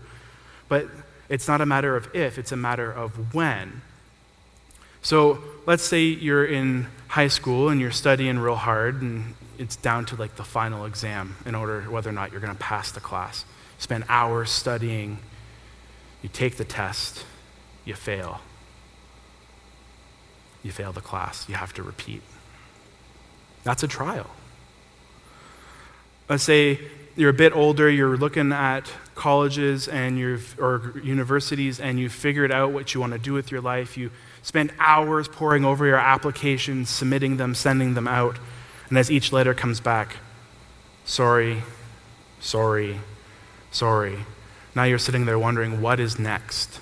But 0.71 0.87
it's 1.29 1.49
not 1.49 1.61
a 1.61 1.67
matter 1.67 1.97
of 1.97 2.15
if, 2.15 2.39
it's 2.39 2.53
a 2.53 2.57
matter 2.57 2.91
of 2.91 3.35
when. 3.35 3.83
So 5.03 5.43
let's 5.67 5.83
say 5.83 6.05
you're 6.05 6.47
in 6.47 6.87
high 7.09 7.29
school 7.29 7.69
and 7.69 7.81
you're 7.81 7.91
studying 7.91 8.39
real 8.39 8.55
hard 8.55 9.03
and 9.03 9.35
it's 9.59 9.77
down 9.77 10.07
to 10.07 10.17
like 10.17 10.37
the 10.37 10.45
final 10.45 10.87
exam 10.87 11.37
in 11.45 11.55
order 11.55 11.83
whether 11.83 12.09
or 12.09 12.13
not 12.13 12.31
you're 12.31 12.41
going 12.41 12.55
to 12.55 12.59
pass 12.59 12.93
the 12.93 13.01
class. 13.01 13.45
You 13.79 13.83
spend 13.83 14.05
hours 14.09 14.49
studying, 14.51 15.19
you 16.23 16.29
take 16.29 16.57
the 16.57 16.65
test, 16.65 17.27
you 17.85 17.95
fail. 17.95 18.41
You 20.63 20.71
fail 20.71 20.93
the 20.93 21.01
class, 21.01 21.49
you 21.49 21.57
have 21.57 21.73
to 21.75 21.83
repeat. 21.83 22.23
That's 23.65 23.83
a 23.83 23.89
trial. 23.89 24.31
Let's 26.29 26.45
say 26.45 26.79
you're 27.17 27.31
a 27.31 27.35
bit 27.35 27.55
older, 27.55 27.91
you're 27.91 28.17
looking 28.17 28.53
at 28.53 28.91
colleges 29.15 29.89
and 29.89 30.19
you've, 30.19 30.59
or 30.59 30.95
universities 31.03 31.81
and 31.81 31.99
you've 31.99 32.13
figured 32.13 32.51
out 32.53 32.73
what 32.73 32.95
you 32.95 33.01
want 33.01 33.13
to 33.13 33.19
do 33.19 33.33
with 33.33 33.51
your 33.51 33.61
life. 33.61 33.97
You 33.97 34.11
spend 34.43 34.73
hours 34.79 35.29
poring 35.29 35.65
over 35.65 35.87
your 35.87 35.99
applications, 35.99 36.89
submitting 36.89 37.37
them, 37.37 37.55
sending 37.55 37.95
them 37.95 38.09
out. 38.09 38.39
And 38.89 38.97
as 38.97 39.11
each 39.11 39.33
letter 39.33 39.55
comes 39.55 39.81
back, 39.81 40.17
sorry, 41.05 41.63
sorry, 42.41 43.01
sorry. 43.71 44.19
Now 44.75 44.85
you're 44.85 44.99
sitting 44.99 45.27
there 45.27 45.39
wondering, 45.39 45.81
what 45.83 46.01
is 46.01 46.19
next? 46.19 46.81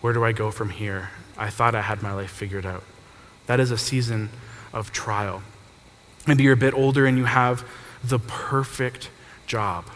Where 0.00 0.12
do 0.12 0.24
I 0.24 0.32
go 0.32 0.50
from 0.50 0.70
here? 0.70 1.10
I 1.36 1.50
thought 1.50 1.74
I 1.74 1.82
had 1.82 2.02
my 2.02 2.12
life 2.12 2.30
figured 2.30 2.66
out. 2.66 2.84
That 3.46 3.60
is 3.60 3.70
a 3.70 3.78
season 3.78 4.30
of 4.72 4.92
trial. 4.92 5.42
Maybe 6.26 6.44
you're 6.44 6.52
a 6.52 6.56
bit 6.56 6.74
older 6.74 7.06
and 7.06 7.16
you 7.16 7.24
have 7.24 7.64
the 8.04 8.18
perfect 8.18 9.10
job. 9.48 9.86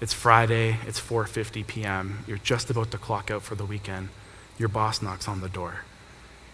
It's 0.00 0.12
Friday, 0.12 0.76
it's 0.86 1.00
4:50 1.00 1.66
p.m. 1.66 2.24
You're 2.26 2.38
just 2.38 2.70
about 2.70 2.90
to 2.90 2.98
clock 2.98 3.30
out 3.30 3.42
for 3.42 3.54
the 3.54 3.64
weekend. 3.64 4.10
Your 4.58 4.68
boss 4.68 5.00
knocks 5.02 5.26
on 5.26 5.40
the 5.40 5.48
door. 5.48 5.80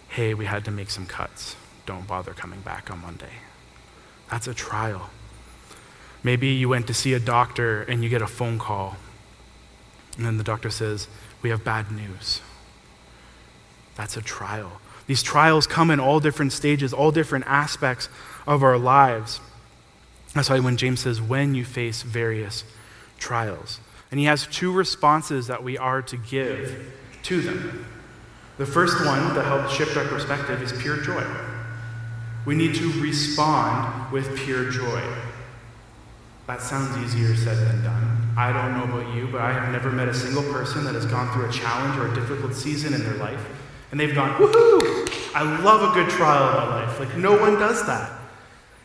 Hey, 0.08 0.32
we 0.32 0.46
had 0.46 0.64
to 0.64 0.70
make 0.70 0.90
some 0.90 1.06
cuts. 1.06 1.56
Don't 1.84 2.06
bother 2.06 2.32
coming 2.32 2.60
back 2.60 2.90
on 2.90 3.02
Monday. 3.02 3.40
That's 4.30 4.46
a 4.46 4.54
trial. 4.54 5.10
Maybe 6.22 6.48
you 6.48 6.68
went 6.68 6.86
to 6.86 6.94
see 6.94 7.12
a 7.12 7.18
doctor 7.18 7.82
and 7.82 8.04
you 8.04 8.08
get 8.08 8.22
a 8.22 8.28
phone 8.28 8.58
call, 8.58 8.96
and 10.16 10.24
then 10.24 10.38
the 10.38 10.44
doctor 10.44 10.70
says, 10.70 11.08
We 11.42 11.50
have 11.50 11.64
bad 11.64 11.90
news. 11.90 12.40
That's 13.96 14.16
a 14.16 14.22
trial. 14.22 14.80
These 15.08 15.24
trials 15.24 15.66
come 15.66 15.90
in 15.90 15.98
all 15.98 16.20
different 16.20 16.52
stages, 16.52 16.92
all 16.92 17.10
different 17.10 17.46
aspects 17.48 18.08
of 18.46 18.62
our 18.62 18.78
lives. 18.78 19.40
That's 20.34 20.48
why 20.48 20.60
when 20.60 20.76
James 20.76 21.00
says, 21.00 21.20
When 21.20 21.54
you 21.54 21.64
face 21.64 22.02
various 22.02 22.64
trials. 23.18 23.80
And 24.10 24.18
he 24.18 24.26
has 24.26 24.46
two 24.46 24.72
responses 24.72 25.46
that 25.46 25.62
we 25.62 25.78
are 25.78 26.02
to 26.02 26.16
give 26.16 26.92
to 27.22 27.40
them. 27.40 27.86
The 28.58 28.66
first 28.66 29.04
one, 29.06 29.34
to 29.34 29.42
help 29.42 29.70
shift 29.70 29.96
our 29.96 30.04
perspective, 30.04 30.60
is 30.62 30.72
pure 30.82 30.98
joy. 30.98 31.24
We 32.44 32.54
need 32.54 32.74
to 32.74 33.00
respond 33.00 34.12
with 34.12 34.36
pure 34.36 34.70
joy. 34.70 35.02
That 36.46 36.60
sounds 36.60 36.96
easier 36.98 37.34
said 37.36 37.56
than 37.56 37.82
done. 37.82 38.34
I 38.36 38.52
don't 38.52 38.76
know 38.76 38.84
about 38.84 39.14
you, 39.14 39.28
but 39.28 39.40
I 39.40 39.52
have 39.52 39.72
never 39.72 39.90
met 39.90 40.08
a 40.08 40.14
single 40.14 40.42
person 40.52 40.84
that 40.84 40.94
has 40.94 41.06
gone 41.06 41.32
through 41.32 41.48
a 41.48 41.52
challenge 41.52 41.98
or 41.98 42.10
a 42.10 42.14
difficult 42.14 42.54
season 42.54 42.92
in 42.92 43.02
their 43.02 43.14
life, 43.14 43.44
and 43.90 44.00
they've 44.00 44.14
gone, 44.14 44.32
woohoo! 44.38 45.32
I 45.34 45.60
love 45.62 45.90
a 45.90 45.94
good 45.94 46.10
trial 46.10 46.48
in 46.50 46.68
my 46.68 46.84
life. 46.84 46.98
Like, 46.98 47.16
no 47.16 47.38
one 47.38 47.54
does 47.54 47.86
that. 47.86 48.21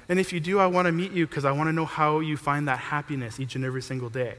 And 0.10 0.20
if 0.20 0.32
you 0.32 0.40
do, 0.40 0.60
I 0.60 0.68
want 0.68 0.86
to 0.86 0.92
meet 0.92 1.12
you 1.12 1.28
because 1.28 1.46
I 1.46 1.52
want 1.52 1.68
to 1.68 1.74
know 1.74 1.86
how 1.86 2.20
you 2.20 2.38
find 2.38 2.68
that 2.68 2.80
happiness 2.80 3.40
each 3.40 3.56
and 3.56 3.66
every 3.66 3.82
single 3.82 4.10
day. 4.10 4.36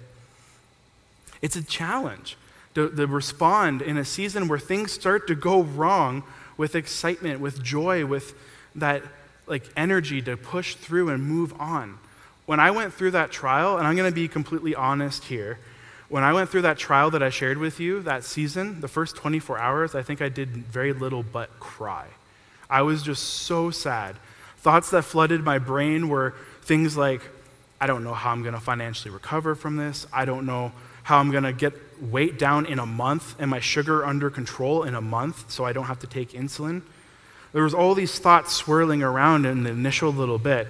It's 1.42 1.56
a 1.56 1.62
challenge 1.62 2.36
to, 2.74 2.88
to 2.90 3.06
respond 3.06 3.82
in 3.82 3.96
a 3.96 4.04
season 4.04 4.48
where 4.48 4.58
things 4.58 4.92
start 4.92 5.26
to 5.28 5.34
go 5.34 5.62
wrong 5.62 6.22
with 6.56 6.74
excitement, 6.74 7.40
with 7.40 7.62
joy, 7.62 8.06
with 8.06 8.34
that 8.74 9.02
like 9.46 9.64
energy 9.76 10.20
to 10.22 10.36
push 10.36 10.74
through 10.74 11.10
and 11.10 11.22
move 11.22 11.58
on. 11.60 11.98
When 12.46 12.60
I 12.60 12.70
went 12.70 12.94
through 12.94 13.12
that 13.12 13.30
trial, 13.30 13.78
and 13.78 13.86
I'm 13.86 13.94
going 13.96 14.10
to 14.10 14.14
be 14.14 14.28
completely 14.28 14.74
honest 14.74 15.24
here, 15.24 15.58
when 16.08 16.22
I 16.22 16.32
went 16.32 16.48
through 16.48 16.62
that 16.62 16.78
trial 16.78 17.10
that 17.10 17.22
I 17.22 17.28
shared 17.28 17.58
with 17.58 17.78
you 17.80 18.00
that 18.02 18.24
season, 18.24 18.80
the 18.80 18.88
first 18.88 19.16
24 19.16 19.58
hours, 19.58 19.94
I 19.94 20.02
think 20.02 20.22
I 20.22 20.30
did 20.30 20.48
very 20.48 20.94
little 20.94 21.22
but 21.22 21.60
cry. 21.60 22.06
I 22.70 22.82
was 22.82 23.02
just 23.02 23.22
so 23.22 23.70
sad. 23.70 24.16
Thoughts 24.68 24.90
that 24.90 25.04
flooded 25.04 25.42
my 25.42 25.58
brain 25.58 26.10
were 26.10 26.34
things 26.60 26.94
like, 26.94 27.22
I 27.80 27.86
don't 27.86 28.04
know 28.04 28.12
how 28.12 28.32
I'm 28.32 28.42
going 28.42 28.52
to 28.52 28.60
financially 28.60 29.10
recover 29.10 29.54
from 29.54 29.76
this. 29.76 30.06
I 30.12 30.26
don't 30.26 30.44
know 30.44 30.72
how 31.04 31.16
I'm 31.16 31.30
going 31.30 31.44
to 31.44 31.54
get 31.54 31.72
weight 32.02 32.38
down 32.38 32.66
in 32.66 32.78
a 32.78 32.84
month 32.84 33.34
and 33.38 33.50
my 33.50 33.60
sugar 33.60 34.04
under 34.04 34.28
control 34.28 34.82
in 34.82 34.94
a 34.94 35.00
month 35.00 35.50
so 35.50 35.64
I 35.64 35.72
don't 35.72 35.86
have 35.86 36.00
to 36.00 36.06
take 36.06 36.32
insulin. 36.32 36.82
There 37.54 37.62
was 37.62 37.72
all 37.72 37.94
these 37.94 38.18
thoughts 38.18 38.52
swirling 38.52 39.02
around 39.02 39.46
in 39.46 39.62
the 39.62 39.70
initial 39.70 40.12
little 40.12 40.36
bit, 40.38 40.68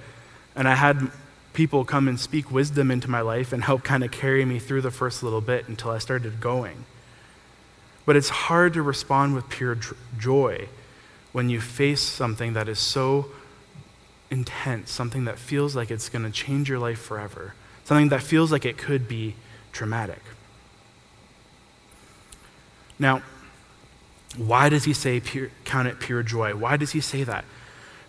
and 0.54 0.68
I 0.68 0.76
had 0.76 1.10
people 1.52 1.84
come 1.84 2.06
and 2.06 2.20
speak 2.20 2.52
wisdom 2.52 2.92
into 2.92 3.10
my 3.10 3.20
life 3.20 3.52
and 3.52 3.64
help 3.64 3.82
kind 3.82 4.04
of 4.04 4.12
carry 4.12 4.44
me 4.44 4.60
through 4.60 4.82
the 4.82 4.92
first 4.92 5.24
little 5.24 5.40
bit 5.40 5.66
until 5.66 5.90
I 5.90 5.98
started 5.98 6.38
going. 6.38 6.84
But 8.06 8.14
it's 8.14 8.28
hard 8.28 8.74
to 8.74 8.82
respond 8.82 9.34
with 9.34 9.48
pure 9.48 9.76
joy 10.16 10.68
when 11.32 11.50
you 11.50 11.60
face 11.60 12.00
something 12.00 12.52
that 12.52 12.68
is 12.68 12.78
so 12.78 13.32
intense, 14.30 14.90
something 14.90 15.24
that 15.24 15.38
feels 15.38 15.74
like 15.74 15.90
it's 15.90 16.08
going 16.08 16.24
to 16.24 16.30
change 16.30 16.68
your 16.68 16.78
life 16.78 16.98
forever, 16.98 17.54
something 17.84 18.08
that 18.10 18.22
feels 18.22 18.52
like 18.52 18.64
it 18.64 18.76
could 18.76 19.08
be 19.08 19.34
traumatic. 19.72 20.20
Now, 22.98 23.22
why 24.36 24.68
does 24.68 24.84
he 24.84 24.92
say 24.92 25.20
pure, 25.20 25.50
count 25.64 25.88
it 25.88 26.00
pure 26.00 26.22
joy? 26.22 26.54
Why 26.54 26.76
does 26.76 26.92
he 26.92 27.00
say 27.00 27.24
that? 27.24 27.44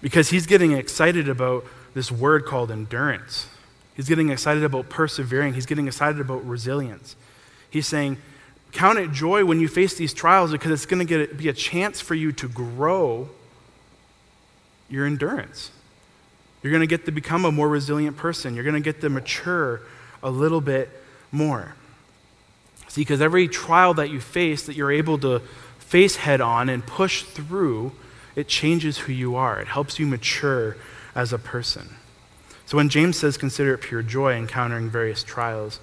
Because 0.01 0.29
he's 0.29 0.45
getting 0.45 0.71
excited 0.73 1.29
about 1.29 1.65
this 1.93 2.11
word 2.11 2.45
called 2.45 2.71
endurance. 2.71 3.47
He's 3.95 4.07
getting 4.07 4.29
excited 4.29 4.63
about 4.63 4.89
persevering. 4.89 5.53
He's 5.53 5.65
getting 5.65 5.87
excited 5.87 6.21
about 6.21 6.45
resilience. 6.45 7.15
He's 7.69 7.87
saying, 7.87 8.17
Count 8.71 8.99
it 8.99 9.11
joy 9.11 9.45
when 9.45 9.59
you 9.59 9.67
face 9.67 9.95
these 9.95 10.13
trials 10.13 10.51
because 10.51 10.71
it's 10.71 10.85
going 10.85 11.05
to 11.05 11.27
be 11.33 11.49
a 11.49 11.53
chance 11.53 11.99
for 11.99 12.13
you 12.13 12.31
to 12.33 12.47
grow 12.47 13.29
your 14.89 15.05
endurance. 15.05 15.71
You're 16.61 16.71
going 16.71 16.81
to 16.81 16.87
get 16.87 17.05
to 17.05 17.11
become 17.11 17.45
a 17.45 17.51
more 17.51 17.69
resilient 17.69 18.17
person. 18.17 18.55
You're 18.55 18.63
going 18.63 18.75
to 18.75 18.81
get 18.81 19.01
to 19.01 19.09
mature 19.09 19.81
a 20.21 20.29
little 20.29 20.61
bit 20.61 20.89
more. 21.31 21.75
See, 22.87 23.01
because 23.01 23.21
every 23.21 23.47
trial 23.47 23.93
that 23.95 24.09
you 24.09 24.19
face 24.19 24.65
that 24.65 24.75
you're 24.75 24.91
able 24.91 25.17
to 25.19 25.41
face 25.79 26.17
head 26.17 26.41
on 26.41 26.69
and 26.69 26.85
push 26.85 27.23
through, 27.23 27.93
it 28.35 28.47
changes 28.47 28.99
who 28.99 29.13
you 29.13 29.35
are. 29.35 29.59
It 29.59 29.67
helps 29.67 29.99
you 29.99 30.05
mature 30.05 30.75
as 31.15 31.31
a 31.31 31.37
person. 31.37 31.95
So 32.65 32.77
when 32.77 32.89
James 32.89 33.17
says 33.17 33.37
consider 33.37 33.73
it 33.73 33.79
pure 33.79 34.03
joy 34.03 34.33
encountering 34.33 34.89
various 34.89 35.23
trials, 35.23 35.79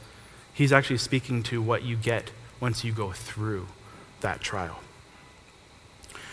he's 0.52 0.72
actually 0.72 0.98
speaking 0.98 1.42
to 1.44 1.60
what 1.60 1.82
you 1.82 1.96
get 1.96 2.30
once 2.60 2.84
you 2.84 2.92
go 2.92 3.12
through 3.12 3.66
that 4.20 4.40
trial. 4.40 4.80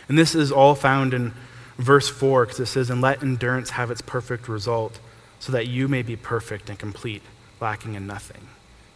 And 0.07 0.17
this 0.17 0.35
is 0.35 0.51
all 0.51 0.75
found 0.75 1.13
in 1.13 1.33
verse 1.77 2.09
4 2.09 2.45
because 2.45 2.59
it 2.59 2.65
says, 2.67 2.89
And 2.89 3.01
let 3.01 3.23
endurance 3.23 3.71
have 3.71 3.91
its 3.91 4.01
perfect 4.01 4.47
result, 4.47 4.99
so 5.39 5.51
that 5.51 5.67
you 5.67 5.87
may 5.87 6.01
be 6.01 6.15
perfect 6.15 6.69
and 6.69 6.79
complete, 6.79 7.21
lacking 7.59 7.95
in 7.95 8.07
nothing. 8.07 8.47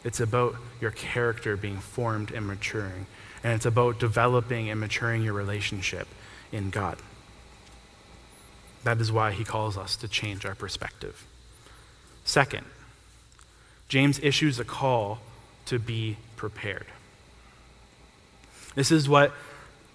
It's 0.03 0.19
about 0.19 0.55
your 0.79 0.91
character 0.91 1.57
being 1.57 1.79
formed 1.79 2.31
and 2.31 2.47
maturing, 2.47 3.07
and 3.43 3.53
it's 3.53 3.65
about 3.65 3.99
developing 3.99 4.69
and 4.69 4.79
maturing 4.79 5.23
your 5.23 5.33
relationship 5.33 6.07
in 6.51 6.69
God. 6.69 6.97
That 8.83 9.01
is 9.01 9.11
why 9.11 9.31
he 9.31 9.43
calls 9.43 9.77
us 9.77 9.95
to 9.97 10.07
change 10.07 10.45
our 10.45 10.55
perspective. 10.55 11.25
Second, 12.23 12.65
James 13.89 14.19
issues 14.19 14.59
a 14.59 14.65
call 14.65 15.19
to 15.65 15.79
be 15.79 16.17
prepared. 16.35 16.85
This 18.75 18.91
is 18.91 19.09
what 19.09 19.33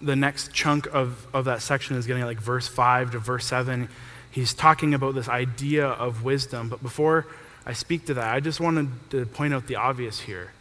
the 0.01 0.15
next 0.15 0.53
chunk 0.53 0.87
of, 0.93 1.27
of 1.33 1.45
that 1.45 1.61
section 1.61 1.95
is 1.95 2.05
getting, 2.05 2.23
like 2.23 2.39
verse 2.39 2.67
5 2.67 3.11
to 3.11 3.19
verse 3.19 3.45
7. 3.45 3.89
He's 4.31 4.53
talking 4.53 4.93
about 4.93 5.15
this 5.15 5.29
idea 5.29 5.85
of 5.85 6.23
wisdom. 6.23 6.69
But 6.69 6.81
before 6.81 7.27
I 7.65 7.73
speak 7.73 8.05
to 8.07 8.15
that, 8.15 8.33
I 8.33 8.39
just 8.39 8.59
wanted 8.59 8.89
to 9.11 9.25
point 9.25 9.53
out 9.53 9.67
the 9.67 9.75
obvious 9.75 10.21
here. 10.21 10.51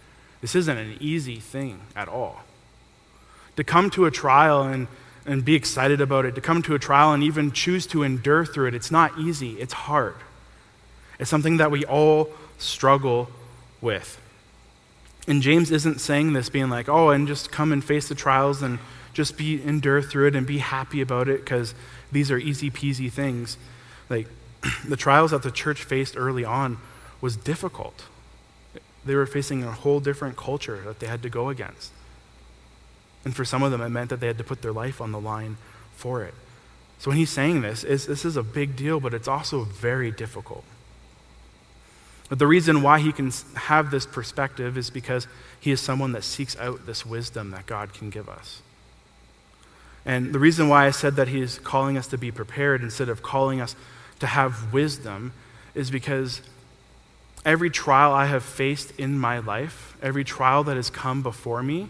This 0.41 0.55
isn't 0.55 0.77
an 0.77 0.97
easy 1.01 1.37
thing 1.37 1.81
at 1.97 2.09
all. 2.09 2.43
To 3.57 3.65
come 3.65 3.91
to 3.91 4.07
a 4.07 4.11
trial 4.11 4.63
and, 4.63 4.89
and 5.25 5.45
be 5.45 5.55
excited 5.55 6.01
about 6.01 6.25
it, 6.25 6.35
to 6.35 6.41
come 6.41 6.63
to 6.63 6.75
a 6.75 6.79
trial 6.79 7.13
and 7.13 7.23
even 7.23 7.53
choose 7.53 7.87
to 7.89 8.03
endure 8.03 8.45
through 8.45 8.69
it, 8.69 8.75
it's 8.75 8.91
not 8.91 9.19
easy, 9.19 9.53
it's 9.61 9.73
hard. 9.73 10.17
It's 11.19 11.31
something 11.31 11.59
that 11.59 11.71
we 11.71 11.85
all 11.85 12.31
struggle 12.59 13.31
with. 13.81 14.21
And 15.29 15.43
James 15.43 15.71
isn't 15.71 16.01
saying 16.01 16.33
this 16.33 16.49
being 16.49 16.69
like, 16.69 16.89
oh, 16.89 17.11
and 17.11 17.29
just 17.29 17.53
come 17.53 17.73
and 17.73 17.85
face 17.85 18.09
the 18.09 18.15
trials 18.15 18.63
and 18.63 18.79
just 19.13 19.37
be 19.37 19.63
endure 19.63 20.03
through 20.03 20.29
it 20.29 20.37
and 20.37 20.47
be 20.47 20.59
happy 20.59 21.01
about 21.01 21.29
it 21.29 21.45
because 21.45 21.75
these 22.11 22.31
are 22.31 22.39
easy 22.39 22.71
peasy 22.71 23.11
things. 23.11 23.57
Like 24.09 24.29
the 24.89 24.97
trials 24.97 25.31
that 25.33 25.43
the 25.43 25.51
church 25.51 25.83
faced 25.85 26.17
early 26.17 26.45
on 26.45 26.79
was 27.21 27.37
difficult. 27.37 28.05
They 29.05 29.15
were 29.15 29.27
facing 29.27 29.65
a 29.65 29.73
whole 29.73 30.01
different 30.01 30.37
culture 30.37 30.81
that 30.85 31.01
they 31.01 31.07
had 31.07 31.23
to 31.23 31.29
go 31.29 31.49
against. 31.49 31.93
And 33.25 33.35
for 33.35 33.45
some 33.45 33.63
of 33.63 33.71
them, 33.71 33.81
it 33.81 33.89
meant 33.89 34.11
that 34.11 34.21
they 34.21 34.27
had 34.27 34.39
to 34.39 34.45
put 34.45 34.63
their 34.63 34.73
life 34.73 35.01
on 35.01 35.13
the 35.13 35.21
line 35.21 35.57
for 35.95 36.23
it. 36.25 36.35
So 36.99 37.11
when 37.11 37.19
he's 37.19 37.31
saying 37.31 37.63
this, 37.63 37.83
this 37.83 38.25
is 38.25 38.37
a 38.37 38.43
big 38.43 38.77
deal, 38.77 39.01
but 39.01 39.15
it's 39.15 39.29
also 39.29 39.65
very 39.65 40.11
difficult. 40.11 40.65
But 42.29 42.39
the 42.39 42.47
reason 42.47 42.83
why 42.83 43.01
he 43.01 43.13
can 43.13 43.31
have 43.55 43.91
this 43.91 44.07
perspective 44.07 44.79
is 44.79 44.89
because 44.89 45.27
he 45.61 45.71
is 45.71 45.81
someone 45.81 46.13
that 46.13 46.25
seeks 46.25 46.57
out 46.57 46.87
this 46.87 47.05
wisdom 47.05 47.51
that 47.51 47.67
God 47.67 47.93
can 47.93 48.09
give 48.09 48.29
us. 48.29 48.63
And 50.05 50.33
the 50.33 50.39
reason 50.39 50.69
why 50.69 50.87
I 50.87 50.91
said 50.91 51.17
that 51.17 51.29
he's 51.29 51.59
calling 51.59 51.97
us 51.97 52.07
to 52.09 52.19
be 52.19 52.31
prepared 52.31 52.83
instead 52.83 53.09
of 53.09 53.23
calling 53.23 53.61
us 53.61 53.77
to 54.21 54.27
have 54.27 54.73
wisdom 54.73 55.33
is 55.75 55.91
because 55.91 56.43
every 57.45 57.71
trial 57.71 58.13
I 58.13 58.27
have 58.27 58.43
faced 58.43 58.93
in 58.99 59.19
my 59.19 59.39
life, 59.39 59.97
every 60.03 60.25
trial 60.25 60.65
that 60.65 60.77
has 60.77 60.91
come 60.91 61.23
before 61.23 61.63
me, 61.63 61.89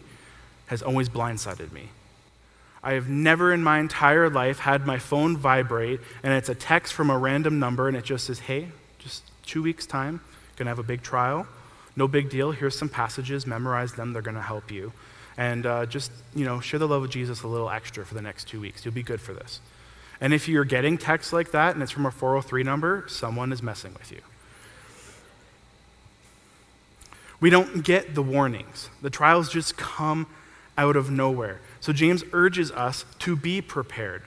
has 0.67 0.83
always 0.83 1.09
blindsided 1.09 1.73
me. 1.73 1.89
I 2.83 2.95
have 2.95 3.09
never 3.09 3.53
in 3.53 3.63
my 3.63 3.79
entire 3.79 4.29
life 4.29 4.61
had 4.61 4.87
my 4.87 4.99
phone 4.99 5.37
vibrate 5.37 6.01
and 6.23 6.33
it's 6.33 6.49
a 6.49 6.55
text 6.55 6.93
from 6.93 7.11
a 7.11 7.19
random 7.19 7.59
number 7.59 7.89
and 7.89 7.97
it 7.97 8.05
just 8.05 8.27
says, 8.27 8.41
hey, 8.41 8.69
just 8.99 9.23
two 9.45 9.63
weeks' 9.63 9.87
time, 9.87 10.21
to 10.57 10.71
have 10.71 10.79
a 10.79 10.83
big 10.83 11.03
trial. 11.03 11.47
No 11.95 12.09
big 12.09 12.31
deal. 12.31 12.53
Here's 12.53 12.79
some 12.79 12.89
passages, 12.89 13.47
memorize 13.47 13.93
them, 13.95 14.13
they're 14.13 14.23
to 14.23 14.43
help 14.43 14.71
you. 14.71 14.93
And 15.37 15.65
uh, 15.65 15.87
just, 15.87 16.13
you 16.35 16.45
know, 16.45 16.61
share 16.61 16.79
the 16.79 16.89
love 16.89 17.05
of 17.05 17.11
Jesus 17.11 17.43
a 17.43 17.49
little 17.49 17.71
extra 17.71 18.05
for 18.05 18.15
the 18.15 18.23
next 18.23 18.49
two 18.49 18.61
weeks. 18.61 18.85
You'll 18.85 18.95
be 18.95 19.03
good 19.03 19.21
for 19.21 19.33
this. 19.33 19.61
And 20.21 20.33
if 20.33 20.49
you're 20.49 20.65
getting 20.65 20.99
texts 20.99 21.33
like 21.33 21.51
that 21.53 21.75
and 21.75 21.83
it's 21.83 21.93
from 21.93 22.07
a 22.07 22.11
403 22.11 22.63
number, 22.63 23.05
someone 23.09 23.53
is 23.53 23.63
messing 23.63 23.95
with 23.95 24.13
you. 24.13 24.21
We 27.41 27.51
don't 27.51 27.83
get 27.85 28.15
the 28.15 28.23
warnings. 28.23 28.89
The 29.01 29.11
trials 29.11 29.51
just 29.51 29.77
come 29.77 30.27
out 30.79 30.95
of 30.95 31.11
nowhere. 31.11 31.61
So 31.81 31.93
James 31.93 32.23
urges 32.33 32.71
us 32.71 33.05
to 33.21 33.35
be 33.35 33.61
prepared 33.61 34.23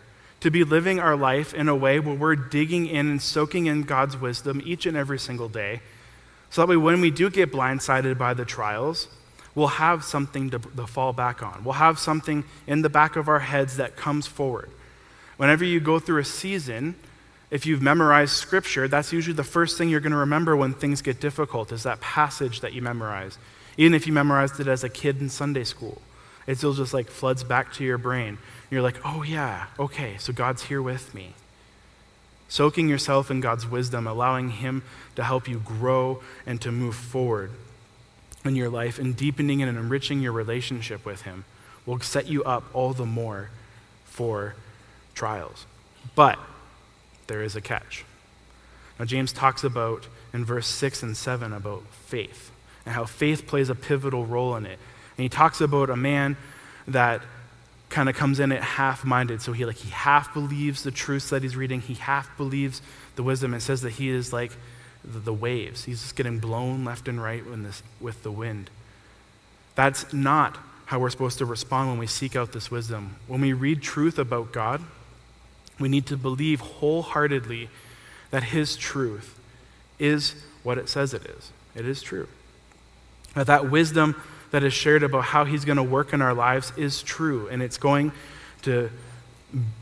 to 0.46 0.52
be 0.52 0.64
living 0.64 1.00
our 1.00 1.16
life 1.16 1.56
in 1.56 1.68
a 1.68 1.76
way 1.76 2.00
where 2.00 2.14
we're 2.14 2.36
digging 2.36 2.86
in 2.86 3.10
and 3.10 3.20
soaking 3.20 3.66
in 3.66 3.82
God's 3.82 4.16
wisdom 4.16 4.62
each 4.64 4.86
and 4.86 4.96
every 4.96 5.18
single 5.18 5.50
day. 5.50 5.82
So 6.52 6.62
that 6.62 6.68
way, 6.68 6.78
when 6.78 7.02
we 7.02 7.10
do 7.10 7.32
get 7.32 7.52
blindsided 7.52 8.20
by 8.20 8.36
the 8.36 8.46
trials, 8.46 9.08
we'll 9.56 9.68
have 9.68 10.04
something 10.04 10.50
to, 10.52 10.60
to 10.60 10.86
fall 10.86 11.14
back 11.14 11.42
on. 11.42 11.64
We'll 11.64 11.74
have 11.74 11.98
something 11.98 12.44
in 12.68 12.82
the 12.82 12.90
back 12.90 13.16
of 13.16 13.28
our 13.28 13.40
heads 13.40 13.78
that 13.78 13.96
comes 13.96 14.28
forward. 14.28 14.70
Whenever 15.38 15.66
you 15.66 15.80
go 15.80 16.00
through 16.00 16.20
a 16.20 16.26
season, 16.26 16.96
if 17.50 17.66
you've 17.66 17.82
memorized 17.82 18.34
scripture, 18.34 18.88
that's 18.88 19.12
usually 19.12 19.36
the 19.36 19.44
first 19.44 19.78
thing 19.78 19.90
you're 19.90 20.00
going 20.00 20.12
to 20.12 20.18
remember 20.18 20.56
when 20.56 20.74
things 20.74 21.02
get 21.02 21.20
difficult, 21.20 21.72
is 21.72 21.84
that 21.84 22.02
passage 22.02 22.62
that 22.62 22.74
you 22.74 22.82
memorized. 22.82 23.40
Even 23.78 23.94
if 23.94 24.06
you 24.06 24.14
memorized 24.14 24.60
it 24.60 24.68
as 24.68 24.84
a 24.84 24.90
kid 24.90 25.20
in 25.20 25.30
Sunday 25.30 25.64
school, 25.64 26.02
it 26.48 26.58
still 26.58 26.74
just 26.74 26.94
like 26.94 27.08
floods 27.08 27.44
back 27.44 27.74
to 27.74 27.84
your 27.84 27.98
brain 27.98 28.38
you're 28.70 28.82
like, 28.82 29.00
oh, 29.06 29.24
yeah, 29.24 29.68
okay, 29.80 30.18
so 30.18 30.34
God's 30.34 30.64
here 30.64 30.82
with 30.82 31.14
me. 31.14 31.34
Soaking 32.48 32.90
yourself 32.90 33.32
in 33.32 33.42
God's 33.42 33.66
wisdom, 33.66 34.08
allowing 34.08 34.50
Him 34.50 34.84
to 35.16 35.24
help 35.24 35.48
you 35.48 35.60
grow 35.60 36.22
and 36.46 36.62
to 36.62 36.72
move 36.72 36.96
forward 36.96 37.52
in 38.46 38.56
your 38.56 38.70
life, 38.70 39.00
and 39.00 39.16
deepening 39.16 39.62
and 39.62 39.78
enriching 39.78 40.22
your 40.22 40.32
relationship 40.32 41.06
with 41.06 41.24
Him 41.24 41.46
will 41.86 42.00
set 42.00 42.28
you 42.28 42.44
up 42.44 42.64
all 42.74 42.94
the 42.94 43.06
more 43.06 43.50
for 44.06 44.56
trials. 45.14 45.66
But 46.16 46.40
there 47.28 47.44
is 47.44 47.56
a 47.56 47.62
catch. 47.62 48.06
Now, 49.00 49.06
James 49.06 49.34
talks 49.34 49.64
about 49.64 50.08
in 50.34 50.46
verse 50.46 50.68
6 50.68 51.04
and 51.04 51.18
7 51.18 51.52
about 51.54 51.84
faith 51.92 52.52
and 52.86 52.96
how 52.96 53.06
faith 53.06 53.48
plays 53.48 53.70
a 53.70 53.76
pivotal 53.76 54.26
role 54.26 54.56
in 54.56 54.66
it. 54.66 54.80
And 55.18 55.24
he 55.24 55.30
talks 55.30 55.62
about 55.62 55.90
a 55.90 55.96
man 55.96 56.38
that 56.88 57.22
kind 57.90 58.10
of 58.10 58.16
comes 58.16 58.40
in 58.40 58.52
it 58.52 58.62
half-minded. 58.62 59.42
So 59.42 59.54
he 59.54 59.66
like 59.66 59.78
he 59.78 59.90
half 59.90 60.34
believes 60.34 60.84
the 60.84 60.92
truths 60.92 61.30
that 61.30 61.44
he's 61.44 61.56
reading. 61.56 61.82
He 61.82 61.96
half 61.96 62.36
believes 62.38 62.82
the 63.16 63.24
wisdom. 63.24 63.54
and 63.54 63.62
says 63.62 63.82
that 63.82 63.92
he 63.92 64.10
is 64.10 64.32
like 64.32 64.52
the, 65.06 65.34
waves. 65.34 65.86
He's 65.86 66.02
just 66.02 66.16
getting 66.16 66.40
blown 66.40 66.84
left 66.84 67.08
and 67.08 67.22
right 67.22 67.44
this, 67.64 67.84
with 68.00 68.24
the 68.24 68.32
wind. 68.32 68.70
That's 69.76 70.12
not 70.14 70.58
how 70.86 71.00
we're 71.00 71.10
supposed 71.10 71.38
to 71.40 71.46
respond 71.46 71.90
when 71.90 71.98
we 71.98 72.08
seek 72.08 72.36
out 72.36 72.52
this 72.52 72.72
wisdom. 72.72 73.16
When 73.28 73.42
we 73.42 73.54
read 73.54 73.82
truth 73.82 74.18
about 74.20 74.52
God, 74.52 74.82
We 75.80 75.90
need 75.90 76.06
to 76.08 76.18
believe 76.18 76.62
wholeheartedly 76.62 77.70
that 78.32 78.44
His 78.44 78.78
truth 78.78 79.38
is 80.00 80.36
what 80.64 80.78
it 80.78 80.90
says 80.90 81.14
it 81.14 81.26
is. 81.26 81.52
It 81.76 81.86
is 81.86 82.02
true. 82.02 82.28
That 83.34 83.48
that 83.48 83.70
wisdom 83.70 84.22
that 84.52 84.64
is 84.64 84.74
shared 84.74 85.04
about 85.04 85.26
how 85.26 85.44
He's 85.44 85.66
going 85.66 85.78
to 85.78 85.84
work 85.84 86.14
in 86.14 86.22
our 86.22 86.34
lives 86.34 86.72
is 86.78 87.04
true, 87.04 87.48
and 87.50 87.62
it's 87.62 87.78
going 87.78 88.14
to 88.62 88.90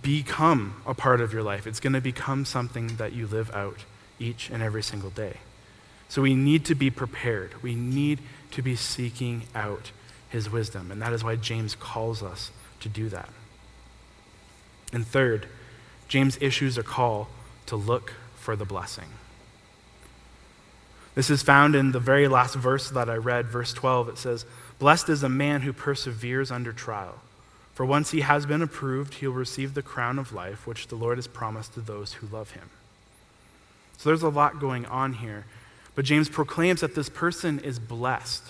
become 0.02 0.82
a 0.86 0.94
part 0.94 1.22
of 1.22 1.32
your 1.32 1.44
life. 1.44 1.68
It's 1.68 1.80
going 1.80 1.94
to 1.94 2.02
become 2.02 2.46
something 2.46 2.88
that 2.98 3.14
you 3.14 3.28
live 3.28 3.52
out 3.52 3.78
each 4.20 4.50
and 4.50 4.62
every 4.62 4.84
single 4.84 5.10
day. 5.10 5.38
So 6.10 6.22
we 6.22 6.36
need 6.36 6.66
to 6.66 6.76
be 6.76 6.90
prepared. 6.90 7.62
We 7.64 7.76
need 7.76 8.20
to 8.52 8.62
be 8.62 8.76
seeking 8.76 9.44
out 9.56 9.92
His 10.30 10.50
wisdom, 10.50 10.92
and 10.92 11.02
that 11.02 11.14
is 11.14 11.24
why 11.24 11.36
James 11.36 11.76
calls 11.76 12.22
us 12.22 12.52
to 12.82 12.90
do 12.90 13.10
that. 13.10 13.30
And 14.92 15.08
third, 15.08 15.48
James 16.08 16.38
issues 16.40 16.78
a 16.78 16.84
call 16.84 17.30
to 17.66 17.76
look 17.76 18.14
for 18.36 18.56
the 18.56 18.66
blessing. 18.66 19.08
This 21.16 21.30
is 21.30 21.42
found 21.42 21.76
in 21.76 21.92
the 21.92 22.00
very 22.00 22.28
last 22.28 22.56
verse 22.56 22.90
that 22.90 23.10
I 23.10 23.16
read, 23.16 23.48
verse 23.48 23.74
12. 23.74 24.10
It 24.10 24.18
says, 24.18 24.46
Blessed 24.80 25.10
is 25.10 25.24
a 25.24 25.30
man 25.30 25.62
who 25.62 25.74
perseveres 25.74 26.52
under 26.52 26.74
trial. 26.74 27.20
For 27.74 27.86
once 27.86 28.12
he 28.12 28.22
has 28.22 28.46
been 28.46 28.62
approved, 28.62 29.16
he'll 29.16 29.32
receive 29.32 29.74
the 29.74 29.82
crown 29.82 30.20
of 30.20 30.34
life, 30.34 30.68
which 30.68 30.88
the 30.88 30.96
Lord 30.96 31.18
has 31.18 31.28
promised 31.28 31.74
to 31.74 31.82
those 31.82 32.14
who 32.14 32.28
love 32.28 32.52
him. 32.52 32.70
So 33.98 34.10
there's 34.10 34.24
a 34.24 34.30
lot 34.30 34.60
going 34.60 34.86
on 34.86 35.14
here. 35.14 35.46
But 35.96 36.06
James 36.06 36.30
proclaims 36.30 36.82
that 36.82 36.96
this 36.96 37.10
person 37.10 37.60
is 37.60 37.80
blessed. 37.80 38.44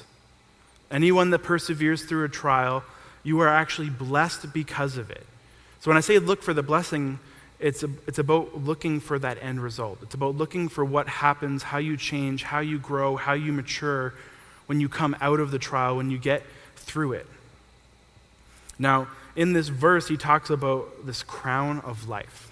Anyone 0.89 1.31
that 1.31 1.39
perseveres 1.39 2.03
through 2.03 2.25
a 2.25 2.29
trial, 2.29 2.83
you 3.23 3.39
are 3.41 3.47
actually 3.47 3.89
blessed 3.89 4.53
because 4.53 4.97
of 4.97 5.09
it. 5.09 5.25
So 5.81 5.91
when 5.91 5.97
I 5.97 6.01
say 6.01 6.19
look 6.19 6.41
for 6.41 6.53
the 6.53 6.63
blessing, 6.63 7.19
it's, 7.59 7.83
a, 7.83 7.89
it's 8.07 8.19
about 8.19 8.63
looking 8.63 8.99
for 8.99 9.19
that 9.19 9.37
end 9.41 9.61
result. 9.61 9.99
It's 10.01 10.13
about 10.13 10.35
looking 10.35 10.69
for 10.69 10.85
what 10.85 11.07
happens, 11.07 11.63
how 11.63 11.77
you 11.77 11.97
change, 11.97 12.43
how 12.43 12.59
you 12.59 12.79
grow, 12.79 13.15
how 13.15 13.33
you 13.33 13.51
mature 13.51 14.13
when 14.65 14.79
you 14.79 14.87
come 14.87 15.15
out 15.19 15.39
of 15.39 15.51
the 15.51 15.59
trial, 15.59 15.97
when 15.97 16.09
you 16.09 16.17
get 16.17 16.43
through 16.75 17.13
it. 17.13 17.27
Now, 18.79 19.07
in 19.35 19.53
this 19.53 19.69
verse, 19.69 20.07
he 20.07 20.17
talks 20.17 20.49
about 20.49 21.05
this 21.05 21.23
crown 21.23 21.79
of 21.81 22.07
life. 22.07 22.51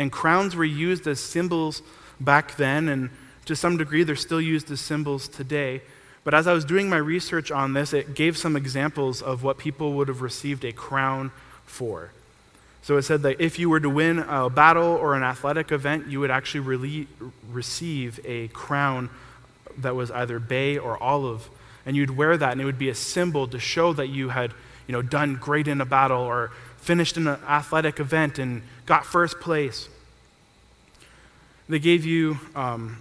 And 0.00 0.10
crowns 0.10 0.56
were 0.56 0.64
used 0.64 1.06
as 1.06 1.20
symbols 1.20 1.82
back 2.18 2.56
then, 2.56 2.88
and 2.88 3.10
to 3.44 3.54
some 3.54 3.76
degree, 3.76 4.02
they're 4.02 4.16
still 4.16 4.40
used 4.40 4.70
as 4.70 4.80
symbols 4.80 5.28
today. 5.28 5.82
But 6.24 6.32
as 6.32 6.46
I 6.46 6.54
was 6.54 6.64
doing 6.64 6.88
my 6.88 6.96
research 6.96 7.50
on 7.50 7.74
this, 7.74 7.92
it 7.92 8.14
gave 8.14 8.38
some 8.38 8.56
examples 8.56 9.20
of 9.20 9.42
what 9.42 9.58
people 9.58 9.92
would 9.92 10.08
have 10.08 10.22
received 10.22 10.64
a 10.64 10.72
crown 10.72 11.32
for. 11.66 12.12
So 12.80 12.96
it 12.96 13.02
said 13.02 13.20
that 13.24 13.42
if 13.42 13.58
you 13.58 13.68
were 13.68 13.80
to 13.80 13.90
win 13.90 14.20
a 14.20 14.48
battle 14.48 14.86
or 14.86 15.14
an 15.14 15.22
athletic 15.22 15.70
event, 15.70 16.06
you 16.06 16.18
would 16.20 16.30
actually 16.30 16.60
really 16.60 17.06
receive 17.50 18.18
a 18.24 18.48
crown 18.48 19.10
that 19.76 19.94
was 19.94 20.10
either 20.10 20.38
bay 20.38 20.78
or 20.78 21.00
olive, 21.02 21.50
and 21.84 21.94
you'd 21.94 22.16
wear 22.16 22.38
that, 22.38 22.52
and 22.52 22.60
it 22.62 22.64
would 22.64 22.78
be 22.78 22.88
a 22.88 22.94
symbol 22.94 23.46
to 23.48 23.58
show 23.58 23.92
that 23.92 24.06
you 24.06 24.30
had, 24.30 24.52
you 24.86 24.92
know, 24.92 25.02
done 25.02 25.36
great 25.36 25.68
in 25.68 25.82
a 25.82 25.84
battle 25.84 26.22
or 26.22 26.52
finished 26.80 27.16
in 27.16 27.26
an 27.26 27.38
athletic 27.46 28.00
event 28.00 28.38
and 28.38 28.62
got 28.86 29.04
first 29.04 29.38
place. 29.40 29.88
They 31.68 31.78
gave 31.78 32.04
you 32.04 32.38
um, 32.56 33.00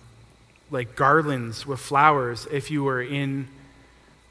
like 0.70 0.96
garlands 0.96 1.66
with 1.66 1.80
flowers 1.80 2.48
if 2.52 2.70
you 2.70 2.84
were 2.84 3.02
in 3.02 3.48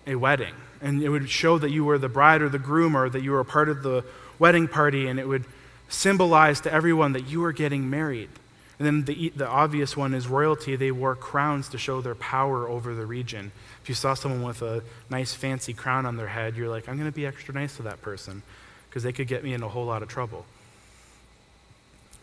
a 0.07 0.15
wedding, 0.15 0.55
and 0.81 1.03
it 1.03 1.09
would 1.09 1.29
show 1.29 1.59
that 1.59 1.71
you 1.71 1.85
were 1.85 1.99
the 1.99 2.09
bride 2.09 2.43
or 2.43 2.49
the 2.49 2.59
groom 2.59 2.97
or 2.97 3.09
that 3.09 3.23
you 3.23 3.33
were 3.33 3.41
a 3.41 3.45
part 3.45 3.69
of 3.69 3.83
the 3.83 4.05
wedding 4.39 4.69
party, 4.69 5.09
and 5.09 5.19
it 5.19 5.27
would 5.27 5.45
symbolize 5.89 6.61
to 6.61 6.73
everyone 6.73 7.13
that 7.13 7.27
you 7.27 7.41
were 7.41 7.53
getting 7.53 7.91
married. 7.91 8.29
And 8.79 8.87
then 8.87 9.05
the, 9.05 9.33
the 9.35 9.49
obvious 9.49 9.97
one 9.97 10.15
is 10.15 10.29
royalty. 10.29 10.77
They 10.77 10.93
wore 10.93 11.17
crowns 11.17 11.69
to 11.71 11.79
show 11.79 12.01
their 12.01 12.15
power 12.15 12.69
over 12.69 12.95
the 12.95 13.07
region. 13.07 13.51
If 13.83 13.89
you 13.89 13.97
saw 13.97 14.15
someone 14.15 14.45
with 14.45 14.63
a 14.63 14.85
nice 15.11 15.35
fancy 15.35 15.73
crown 15.73 16.07
on 16.07 16.17
their 16.17 16.29
head, 16.29 16.55
you're 16.55 16.69
like, 16.69 16.89
I'm 16.89 16.97
going 16.97 17.11
to 17.11 17.15
be 17.15 17.27
extra 17.27 17.53
nice 17.53 17.77
to 17.79 17.83
that 17.83 18.03
person 18.03 18.43
because 18.89 19.03
they 19.03 19.13
could 19.13 19.29
get 19.29 19.45
me 19.45 19.55
in 19.55 19.63
a 19.63 19.69
whole 19.69 19.85
lot 19.85 20.03
of 20.03 20.09
trouble. 20.09 20.45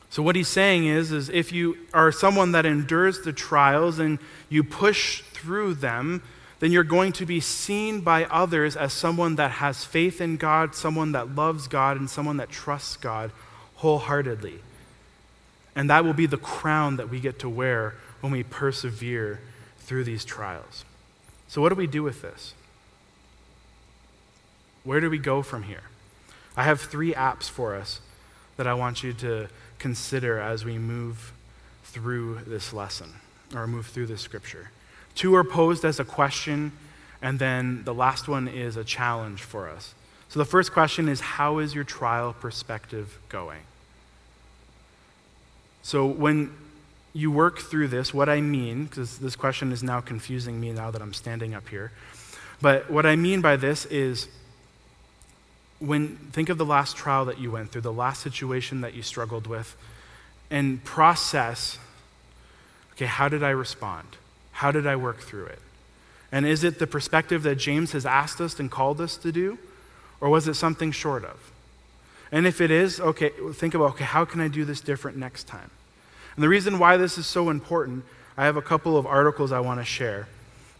So 0.10 0.24
what 0.24 0.36
he's 0.36 0.48
saying 0.48 0.86
is, 0.86 1.12
is 1.12 1.30
if 1.30 1.52
you 1.52 1.78
are 1.94 2.12
someone 2.12 2.54
that 2.54 2.66
endures 2.66 3.22
the 3.22 3.34
trials 3.34 4.00
and 4.00 4.18
you 4.50 4.64
push 4.64 5.22
through 5.34 5.76
them, 5.76 6.22
then 6.60 6.72
you're 6.72 6.84
going 6.84 7.12
to 7.14 7.26
be 7.26 7.40
seen 7.42 8.00
by 8.00 8.24
others 8.26 8.78
as 8.78 8.94
someone 8.94 9.36
that 9.36 9.52
has 9.52 9.84
faith 9.84 10.22
in 10.22 10.38
God, 10.38 10.74
someone 10.74 11.12
that 11.12 11.36
loves 11.36 11.68
God, 11.68 11.98
and 11.98 12.10
someone 12.10 12.38
that 12.38 12.50
trusts 12.50 12.96
God 12.96 13.32
wholeheartedly. 13.76 14.62
And 15.76 15.90
that 15.90 16.06
will 16.06 16.14
be 16.14 16.26
the 16.28 16.38
crown 16.38 16.96
that 16.96 17.10
we 17.10 17.20
get 17.20 17.40
to 17.40 17.50
wear 17.50 17.96
when 18.22 18.32
we 18.32 18.44
persevere 18.44 19.42
through 19.80 20.06
these 20.06 20.24
trials. 20.24 20.86
So, 21.48 21.62
what 21.62 21.70
do 21.70 21.76
we 21.76 21.88
do 21.88 22.02
with 22.02 22.22
this? 22.22 22.54
Where 24.84 25.02
do 25.02 25.10
we 25.10 25.18
go 25.18 25.42
from 25.42 25.64
here? 25.64 25.84
I 26.58 26.64
have 26.64 26.82
three 26.82 27.14
apps 27.14 27.50
for 27.50 27.76
us 27.76 28.00
that 28.58 28.68
I 28.68 28.74
want 28.74 29.04
you 29.04 29.14
to 29.14 29.48
consider 29.80 30.40
as 30.40 30.64
we 30.64 30.78
move 30.78 31.34
through 31.84 32.40
this 32.48 32.74
lesson 32.74 33.14
or 33.54 33.68
move 33.68 33.88
through 33.88 34.08
this 34.08 34.22
scripture. 34.22 34.72
Two 35.14 35.36
are 35.36 35.44
posed 35.44 35.86
as 35.86 36.00
a 36.00 36.06
question, 36.06 36.72
and 37.22 37.40
then 37.40 37.84
the 37.84 37.94
last 37.94 38.28
one 38.28 38.48
is 38.48 38.78
a 38.78 38.84
challenge 38.84 39.42
for 39.42 39.70
us. 39.70 39.94
So 40.30 40.40
the 40.40 40.46
first 40.46 40.74
question 40.74 41.08
is 41.08 41.22
How 41.22 41.60
is 41.60 41.74
your 41.74 41.84
trial 41.84 42.34
perspective 42.34 43.18
going? 43.30 43.62
So 45.84 46.06
when 46.06 46.54
you 47.14 47.32
work 47.32 47.60
through 47.60 47.90
this, 47.90 48.14
what 48.14 48.28
I 48.28 48.42
mean, 48.42 48.86
because 48.86 49.20
this 49.20 49.36
question 49.36 49.72
is 49.72 49.84
now 49.84 50.02
confusing 50.02 50.60
me 50.60 50.72
now 50.72 50.92
that 50.92 51.02
I'm 51.02 51.14
standing 51.14 51.54
up 51.54 51.70
here, 51.70 51.92
but 52.62 52.90
what 52.90 53.06
I 53.06 53.16
mean 53.16 53.42
by 53.42 53.56
this 53.56 53.86
is 53.86 54.28
when 55.86 56.18
think 56.32 56.50
of 56.50 56.58
the 56.58 56.66
last 56.66 56.96
trial 56.96 57.26
that 57.26 57.40
you 57.40 57.52
went 57.52 57.72
through, 57.72 57.82
the 57.82 57.94
last 57.94 58.22
situation 58.22 58.82
that 58.82 58.94
you 58.94 59.02
struggled 59.02 59.48
with, 59.48 59.76
and 60.50 60.84
process 60.84 61.80
okay, 62.96 63.06
how 63.06 63.28
did 63.28 63.44
I 63.44 63.50
respond? 63.50 64.08
How 64.52 64.72
did 64.72 64.88
I 64.88 64.96
work 64.96 65.20
through 65.20 65.46
it? 65.48 65.60
And 66.32 66.46
is 66.46 66.64
it 66.64 66.80
the 66.80 66.88
perspective 66.88 67.44
that 67.44 67.56
James 67.56 67.92
has 67.92 68.06
asked 68.06 68.42
us 68.42 68.60
and 68.60 68.72
called 68.72 69.02
us 69.02 69.18
to 69.18 69.32
do? 69.32 69.58
Or 70.22 70.30
was 70.30 70.48
it 70.48 70.56
something 70.56 70.92
short 70.92 71.26
of? 71.26 71.52
And 72.32 72.48
if 72.48 72.62
it 72.62 72.72
is, 72.72 73.00
okay, 73.00 73.32
think 73.54 73.74
about, 73.74 73.92
okay, 73.92 74.06
how 74.06 74.26
can 74.26 74.42
I 74.42 74.48
do 74.48 74.66
this 74.66 74.82
different 74.82 75.18
next 75.18 75.46
time? 75.46 75.70
And 76.36 76.44
the 76.44 76.50
reason 76.50 76.80
why 76.80 76.98
this 76.98 77.18
is 77.18 77.28
so 77.28 77.50
important, 77.50 78.04
I 78.38 78.46
have 78.46 78.58
a 78.58 78.62
couple 78.62 78.98
of 78.98 79.06
articles 79.06 79.52
I 79.52 79.60
want 79.60 79.80
to 79.80 79.86
share 79.86 80.28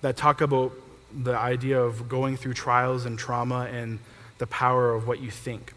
that 0.02 0.18
talk 0.18 0.42
about 0.42 0.74
the 1.14 1.38
idea 1.38 1.80
of 1.82 2.10
going 2.10 2.38
through 2.38 2.54
trials 2.54 3.06
and 3.06 3.18
trauma 3.18 3.70
and 3.72 4.00
the 4.38 4.48
power 4.48 4.94
of 4.94 5.08
what 5.08 5.22
you 5.22 5.32
think. 5.32 5.74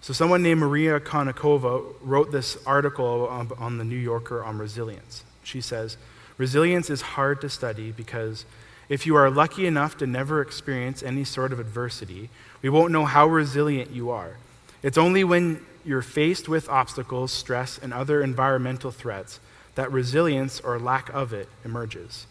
So, 0.00 0.12
someone 0.12 0.42
named 0.42 0.60
Maria 0.60 1.00
Konnikova 1.00 1.82
wrote 2.00 2.30
this 2.30 2.56
article 2.64 3.26
on, 3.28 3.50
on, 3.58 3.78
the 3.78 3.84
New 3.84 3.96
Yorker 3.96 4.44
on 4.44 4.58
resilience. 4.58 5.24
She 5.42 5.60
says, 5.60 5.96
Resilience 6.38 6.90
is 6.90 7.00
hard 7.00 7.40
to 7.40 7.48
study 7.48 7.90
because 7.90 8.44
if 8.88 9.06
you 9.06 9.16
are 9.16 9.30
lucky 9.30 9.66
enough 9.66 9.96
to 9.98 10.06
never 10.06 10.40
experience 10.40 11.02
any 11.02 11.24
sort 11.24 11.52
of 11.52 11.58
adversity, 11.58 12.28
we 12.62 12.68
won't 12.68 12.92
know 12.92 13.04
how 13.04 13.26
resilient 13.26 13.90
you 13.90 14.10
are. 14.10 14.36
It's 14.82 14.98
only 14.98 15.24
when 15.24 15.60
you're 15.84 16.02
faced 16.02 16.48
with 16.48 16.68
obstacles, 16.68 17.32
stress, 17.32 17.78
and 17.78 17.92
other 17.92 18.22
environmental 18.22 18.90
threats 18.90 19.40
that 19.74 19.90
resilience 19.90 20.60
or 20.60 20.78
lack 20.78 21.08
of 21.10 21.32
it 21.32 21.48
emerges. 21.64 22.26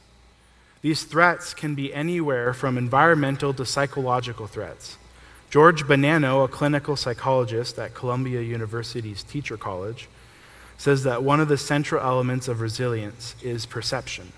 These 0.81 1.03
threats 1.03 1.53
can 1.53 1.73
be 1.73 1.93
anywhere 1.93 2.53
from 2.53 2.77
environmental 2.77 3.53
to 3.55 3.65
psychological 3.65 4.47
threats. 4.47 4.97
George 5.55 5.85
Bonanno, 5.87 6.43
a 6.43 6.49
clinical 6.49 6.97
psychologist 6.97 7.79
at 7.79 7.93
Columbia 7.93 8.41
University's 8.41 9.23
Teacher 9.23 9.55
College, 9.55 10.09
says 10.77 11.03
that 11.03 11.23
one 11.23 11.39
of 11.39 11.47
the 11.47 11.57
central 11.57 12.03
elements 12.03 12.49
of 12.49 12.59
resilience 12.59 13.37
is 13.41 13.65
perception. 13.65 14.33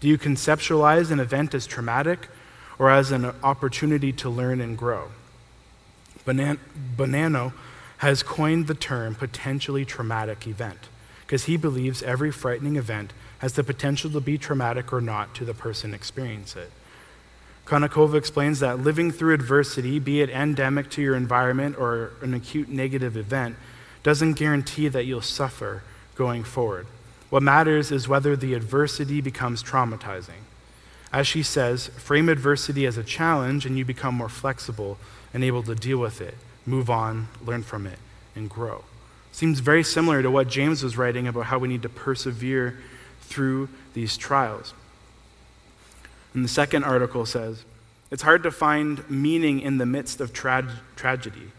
Do 0.00 0.08
you 0.08 0.16
conceptualize 0.16 1.10
an 1.10 1.20
event 1.20 1.52
as 1.52 1.66
traumatic 1.66 2.30
or 2.78 2.88
as 2.88 3.10
an 3.10 3.26
opportunity 3.44 4.14
to 4.14 4.30
learn 4.30 4.62
and 4.62 4.78
grow? 4.78 5.08
Bonanno 6.24 7.52
has 7.98 8.22
coined 8.22 8.66
the 8.66 8.74
term 8.74 9.14
potentially 9.14 9.84
traumatic 9.84 10.46
event 10.46 10.88
because 11.26 11.44
he 11.44 11.58
believes 11.58 12.02
every 12.02 12.30
frightening 12.30 12.76
event 12.76 13.12
has 13.40 13.52
the 13.52 13.62
potential 13.62 14.10
to 14.10 14.22
be 14.22 14.38
traumatic 14.38 14.90
or 14.90 15.02
not 15.02 15.34
to 15.34 15.44
the 15.44 15.52
person 15.52 15.92
experiencing 15.92 16.62
it. 16.62 16.72
Konnikova 17.66 18.14
explains 18.14 18.60
that 18.60 18.78
living 18.78 19.10
through 19.10 19.34
adversity, 19.34 19.98
be 19.98 20.20
it 20.20 20.30
endemic 20.30 20.88
to 20.90 21.02
your 21.02 21.16
environment 21.16 21.76
or 21.76 22.12
an 22.22 22.32
acute 22.32 22.68
negative 22.68 23.16
event, 23.16 23.56
doesn't 24.04 24.34
guarantee 24.34 24.86
that 24.86 25.04
you'll 25.04 25.20
suffer 25.20 25.82
going 26.14 26.44
forward. 26.44 26.86
What 27.28 27.42
matters 27.42 27.90
is 27.90 28.06
whether 28.06 28.36
the 28.36 28.54
adversity 28.54 29.20
becomes 29.20 29.64
traumatizing. 29.64 30.46
As 31.12 31.26
she 31.26 31.42
says, 31.42 31.88
frame 31.88 32.28
adversity 32.28 32.86
as 32.86 32.96
a 32.96 33.02
challenge 33.02 33.66
and 33.66 33.76
you 33.76 33.84
become 33.84 34.14
more 34.14 34.28
flexible 34.28 34.96
and 35.34 35.42
able 35.42 35.64
to 35.64 35.74
deal 35.74 35.98
with 35.98 36.20
it, 36.20 36.34
move 36.64 36.88
on, 36.88 37.26
learn 37.44 37.64
from 37.64 37.84
it, 37.84 37.98
and 38.36 38.48
grow. 38.48 38.84
Seems 39.32 39.58
very 39.58 39.82
similar 39.82 40.22
to 40.22 40.30
what 40.30 40.48
James 40.48 40.84
was 40.84 40.96
writing 40.96 41.26
about 41.26 41.46
how 41.46 41.58
we 41.58 41.68
need 41.68 41.82
to 41.82 41.88
persevere 41.88 42.78
through 43.22 43.68
these 43.92 44.16
trials. 44.16 44.72
And 46.36 46.44
the 46.44 46.50
second 46.50 46.84
article 46.84 47.24
says, 47.24 47.64
It's 48.10 48.22
hard 48.22 48.42
to 48.42 48.50
find 48.50 49.08
meaning 49.08 49.58
in 49.58 49.78
the 49.78 49.86
midst 49.86 50.20
of 50.20 50.34
tra- 50.34 50.82
tragedy. 50.94 51.50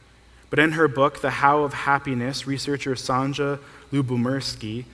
But 0.52 0.60
in 0.60 0.74
her 0.74 0.88
book, 0.88 1.20
The 1.22 1.32
How 1.32 1.64
of 1.64 1.74
Happiness, 1.74 2.46
researcher 2.46 2.94
Sonja 2.94 3.58
Lyubomirsky 3.92 4.86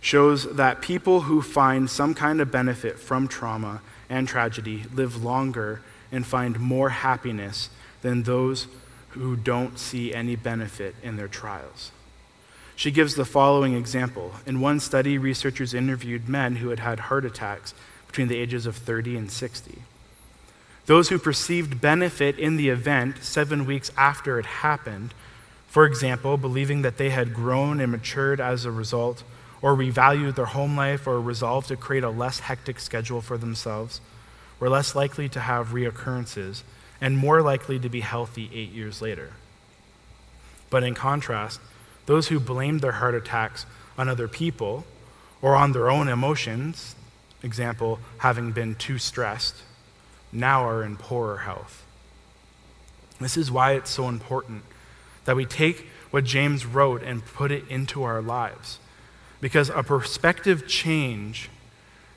shows 0.00 0.56
that 0.56 0.82
people 0.82 1.22
who 1.22 1.40
find 1.40 1.88
some 1.88 2.14
kind 2.14 2.40
of 2.40 2.50
benefit 2.50 2.98
from 2.98 3.28
trauma 3.28 3.80
and 4.10 4.26
tragedy 4.26 4.86
live 4.92 5.22
longer 5.22 5.82
and 6.10 6.26
find 6.26 6.58
more 6.58 6.88
happiness 6.88 7.70
than 8.02 8.24
those 8.24 8.66
who 9.10 9.36
don't 9.36 9.78
see 9.78 10.12
any 10.12 10.34
benefit 10.34 10.96
in 11.00 11.16
their 11.16 11.28
trials. 11.28 11.92
She 12.74 12.90
gives 12.90 13.14
the 13.14 13.24
following 13.24 13.74
example. 13.74 14.32
In 14.46 14.60
one 14.60 14.80
study, 14.80 15.16
researchers 15.16 15.74
interviewed 15.74 16.28
men 16.28 16.56
who 16.56 16.70
had 16.70 16.80
had 16.80 16.98
heart 16.98 17.24
attacks 17.24 17.72
between 18.08 18.28
the 18.28 18.38
ages 18.38 18.66
of 18.66 18.76
30 18.76 19.16
and 19.16 19.30
60. 19.30 19.82
Those 20.86 21.10
who 21.10 21.18
perceived 21.18 21.80
benefit 21.80 22.38
in 22.38 22.56
the 22.56 22.70
event 22.70 23.22
seven 23.22 23.66
weeks 23.66 23.92
after 23.96 24.38
it 24.38 24.46
happened, 24.46 25.12
for 25.68 25.84
example, 25.84 26.36
believing 26.36 26.82
that 26.82 26.96
they 26.96 27.10
had 27.10 27.34
grown 27.34 27.80
and 27.80 27.92
matured 27.92 28.40
as 28.40 28.64
a 28.64 28.72
result, 28.72 29.22
or 29.60 29.76
revalued 29.76 30.34
their 30.34 30.46
home 30.46 30.76
life, 30.76 31.06
or 31.06 31.20
resolved 31.20 31.68
to 31.68 31.76
create 31.76 32.04
a 32.04 32.10
less 32.10 32.40
hectic 32.40 32.80
schedule 32.80 33.20
for 33.20 33.36
themselves, 33.36 34.00
were 34.58 34.70
less 34.70 34.94
likely 34.94 35.28
to 35.28 35.40
have 35.40 35.68
reoccurrences 35.68 36.62
and 37.00 37.16
more 37.16 37.42
likely 37.42 37.78
to 37.78 37.88
be 37.88 38.00
healthy 38.00 38.50
eight 38.52 38.72
years 38.72 39.02
later. 39.02 39.32
But 40.70 40.82
in 40.82 40.94
contrast, 40.94 41.60
those 42.06 42.28
who 42.28 42.40
blamed 42.40 42.80
their 42.80 42.92
heart 42.92 43.14
attacks 43.14 43.66
on 43.96 44.08
other 44.08 44.28
people 44.28 44.84
or 45.42 45.54
on 45.54 45.72
their 45.72 45.90
own 45.90 46.08
emotions, 46.08 46.94
example, 47.42 47.98
having 48.18 48.52
been 48.52 48.74
too 48.74 48.98
stressed, 48.98 49.56
now 50.32 50.66
are 50.66 50.82
in 50.82 50.96
poorer 50.96 51.38
health. 51.38 51.84
This 53.20 53.36
is 53.36 53.50
why 53.50 53.72
it's 53.72 53.90
so 53.90 54.08
important 54.08 54.62
that 55.24 55.36
we 55.36 55.44
take 55.44 55.86
what 56.10 56.24
James 56.24 56.64
wrote 56.64 57.02
and 57.02 57.24
put 57.24 57.50
it 57.50 57.64
into 57.68 58.02
our 58.02 58.22
lives. 58.22 58.78
Because 59.40 59.70
a 59.70 59.82
perspective 59.82 60.66
change 60.66 61.50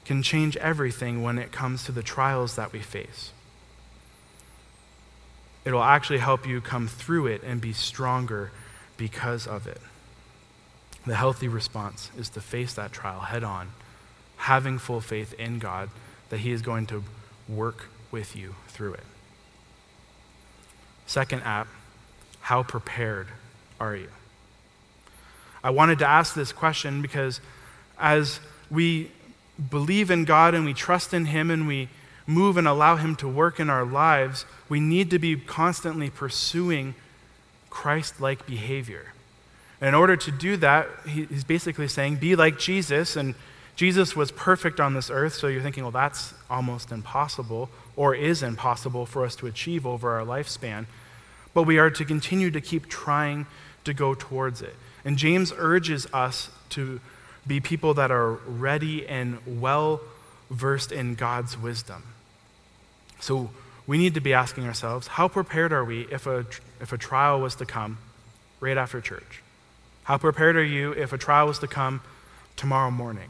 can 0.06 0.24
change 0.24 0.58
everything 0.58 1.22
when 1.22 1.38
it 1.38 1.52
comes 1.52 1.84
to 1.84 1.92
the 1.92 2.04
trials 2.04 2.56
that 2.56 2.74
we 2.74 2.80
face. 2.80 3.32
It'll 5.64 5.84
actually 5.84 6.20
help 6.20 6.48
you 6.48 6.60
come 6.62 6.88
through 6.88 7.28
it 7.28 7.44
and 7.44 7.62
be 7.62 7.74
stronger 7.74 8.52
because 8.98 9.46
of 9.46 9.68
it. 9.68 9.82
The 11.06 11.16
healthy 11.16 11.48
response 11.48 12.10
is 12.18 12.30
to 12.30 12.42
face 12.42 12.74
that 12.76 12.92
trial 12.92 13.22
head 13.22 13.44
on, 13.44 13.72
having 14.42 14.80
full 14.80 15.02
faith 15.02 15.34
in 15.36 15.60
God 15.60 15.90
that 16.30 16.40
He 16.40 16.52
is 16.52 16.62
going 16.62 16.88
to 16.88 17.04
work 17.48 17.88
with 18.10 18.36
you 18.36 18.56
through 18.68 18.94
it. 18.94 19.04
Second 21.06 21.44
app, 21.44 21.68
how 22.42 22.64
prepared 22.64 23.28
are 23.80 23.96
you? 23.96 24.10
I 25.64 25.70
wanted 25.70 26.00
to 26.00 26.08
ask 26.08 26.34
this 26.34 26.52
question 26.52 27.02
because 27.04 27.40
as 28.00 28.40
we 28.72 29.12
believe 29.70 30.10
in 30.10 30.26
God 30.26 30.56
and 30.56 30.66
we 30.66 30.74
trust 30.74 31.14
in 31.14 31.26
Him 31.26 31.52
and 31.52 31.68
we 31.68 31.90
move 32.26 32.58
and 32.58 32.68
allow 32.68 32.96
Him 32.96 33.16
to 33.18 33.28
work 33.28 33.60
in 33.60 33.70
our 33.70 33.86
lives, 33.86 34.46
we 34.70 34.80
need 34.80 35.12
to 35.12 35.20
be 35.20 35.36
constantly 35.36 36.10
pursuing 36.10 36.96
Christ 37.70 38.20
like 38.20 38.48
behavior. 38.48 39.14
And 39.80 39.90
in 39.90 39.96
order 39.96 40.16
to 40.16 40.32
do 40.32 40.58
that, 40.58 40.88
he's 41.08 41.44
basically 41.44 41.88
saying, 41.88 42.18
be 42.18 42.36
like 42.36 42.60
Jesus. 42.60 43.16
And 43.16 43.34
Jesus 43.76 44.16
was 44.16 44.32
perfect 44.32 44.80
on 44.80 44.94
this 44.94 45.10
earth, 45.10 45.34
so 45.34 45.48
you're 45.48 45.62
thinking, 45.62 45.84
well, 45.84 45.92
that's 45.92 46.34
almost 46.50 46.92
impossible 46.92 47.70
or 47.96 48.14
is 48.14 48.44
impossible 48.44 49.06
for 49.06 49.26
us 49.26 49.36
to 49.38 49.48
achieve 49.48 49.86
over 49.86 50.12
our 50.12 50.26
lifespan. 50.26 50.86
But 51.54 51.64
we 51.64 51.80
are 51.80 51.90
to 51.90 52.06
continue 52.06 52.52
to 52.52 52.62
keep 52.62 52.88
trying 52.88 53.46
to 53.84 53.94
go 53.94 54.14
towards 54.14 54.62
it. 54.62 54.76
And 55.04 55.18
James 55.18 55.52
urges 55.58 56.08
us 56.14 56.50
to 56.70 57.00
be 57.48 57.60
people 57.60 57.94
that 57.96 58.12
are 58.12 58.34
ready 58.34 59.08
and 59.08 59.40
well 59.46 60.02
versed 60.50 60.92
in 60.92 61.16
God's 61.16 61.58
wisdom. 61.58 62.04
So 63.20 63.50
we 63.88 63.98
need 63.98 64.14
to 64.14 64.22
be 64.22 64.34
asking 64.34 64.68
ourselves 64.68 65.08
how 65.08 65.28
prepared 65.28 65.74
are 65.74 65.84
we 65.84 66.02
if 66.12 66.28
a, 66.28 66.46
if 66.80 66.94
a 66.94 66.98
trial 66.98 67.42
was 67.42 67.56
to 67.56 67.66
come 67.66 67.98
right 68.60 68.78
after 68.78 69.02
church? 69.02 69.42
How 70.04 70.18
prepared 70.18 70.56
are 70.56 70.64
you 70.64 70.92
if 70.92 71.14
a 71.14 71.18
trial 71.18 71.48
was 71.48 71.60
to 71.60 71.68
come 71.68 72.02
tomorrow 72.58 72.92
morning? 72.92 73.30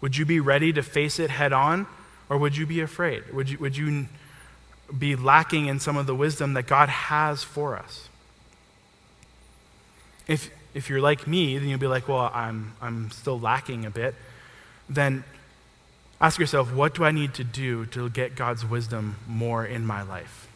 Would 0.00 0.16
you 0.16 0.24
be 0.24 0.40
ready 0.40 0.72
to 0.72 0.82
face 0.82 1.18
it 1.18 1.30
head 1.30 1.52
on, 1.52 1.86
or 2.28 2.38
would 2.38 2.56
you 2.56 2.66
be 2.66 2.80
afraid? 2.80 3.32
Would 3.32 3.50
you, 3.50 3.58
would 3.58 3.76
you 3.76 4.06
be 4.96 5.16
lacking 5.16 5.66
in 5.66 5.80
some 5.80 5.96
of 5.96 6.06
the 6.06 6.14
wisdom 6.14 6.54
that 6.54 6.66
God 6.66 6.88
has 6.88 7.42
for 7.42 7.76
us? 7.76 8.08
If, 10.26 10.50
if 10.74 10.90
you're 10.90 11.00
like 11.00 11.26
me, 11.26 11.56
then 11.58 11.68
you'll 11.68 11.78
be 11.78 11.86
like, 11.86 12.08
well, 12.08 12.30
I'm, 12.34 12.74
I'm 12.80 13.10
still 13.10 13.38
lacking 13.38 13.84
a 13.86 13.90
bit. 13.90 14.14
Then 14.88 15.24
ask 16.20 16.38
yourself, 16.38 16.72
what 16.72 16.94
do 16.94 17.04
I 17.04 17.10
need 17.10 17.34
to 17.34 17.44
do 17.44 17.86
to 17.86 18.10
get 18.10 18.34
God's 18.34 18.64
wisdom 18.64 19.16
more 19.26 19.64
in 19.64 19.86
my 19.86 20.02
life? 20.02 20.48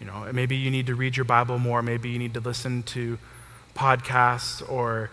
You 0.00 0.06
know, 0.06 0.28
maybe 0.32 0.56
you 0.56 0.70
need 0.70 0.86
to 0.86 0.94
read 0.94 1.16
your 1.16 1.24
Bible 1.24 1.58
more. 1.58 1.82
Maybe 1.82 2.10
you 2.10 2.18
need 2.18 2.34
to 2.34 2.40
listen 2.40 2.82
to 2.84 3.18
podcasts 3.74 4.68
or 4.70 5.10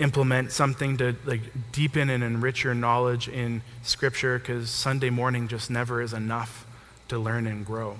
implement 0.00 0.50
something 0.50 0.96
to 0.96 1.14
like 1.24 1.42
deepen 1.72 2.10
and 2.10 2.24
enrich 2.24 2.64
your 2.64 2.74
knowledge 2.74 3.28
in 3.28 3.62
Scripture 3.82 4.38
because 4.38 4.70
Sunday 4.70 5.10
morning 5.10 5.46
just 5.46 5.70
never 5.70 6.02
is 6.02 6.12
enough 6.12 6.66
to 7.08 7.18
learn 7.18 7.46
and 7.46 7.64
grow. 7.64 7.96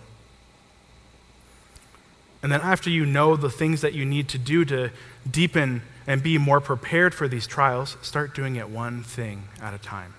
And 2.42 2.50
then, 2.50 2.62
after 2.62 2.88
you 2.88 3.04
know 3.04 3.36
the 3.36 3.50
things 3.50 3.82
that 3.82 3.92
you 3.92 4.06
need 4.06 4.28
to 4.30 4.38
do 4.38 4.64
to 4.64 4.90
deepen 5.30 5.82
and 6.06 6.22
be 6.22 6.38
more 6.38 6.60
prepared 6.60 7.14
for 7.14 7.28
these 7.28 7.46
trials, 7.46 7.98
start 8.00 8.34
doing 8.34 8.56
it 8.56 8.70
one 8.70 9.02
thing 9.02 9.44
at 9.60 9.74
a 9.74 9.78
time. 9.78 10.14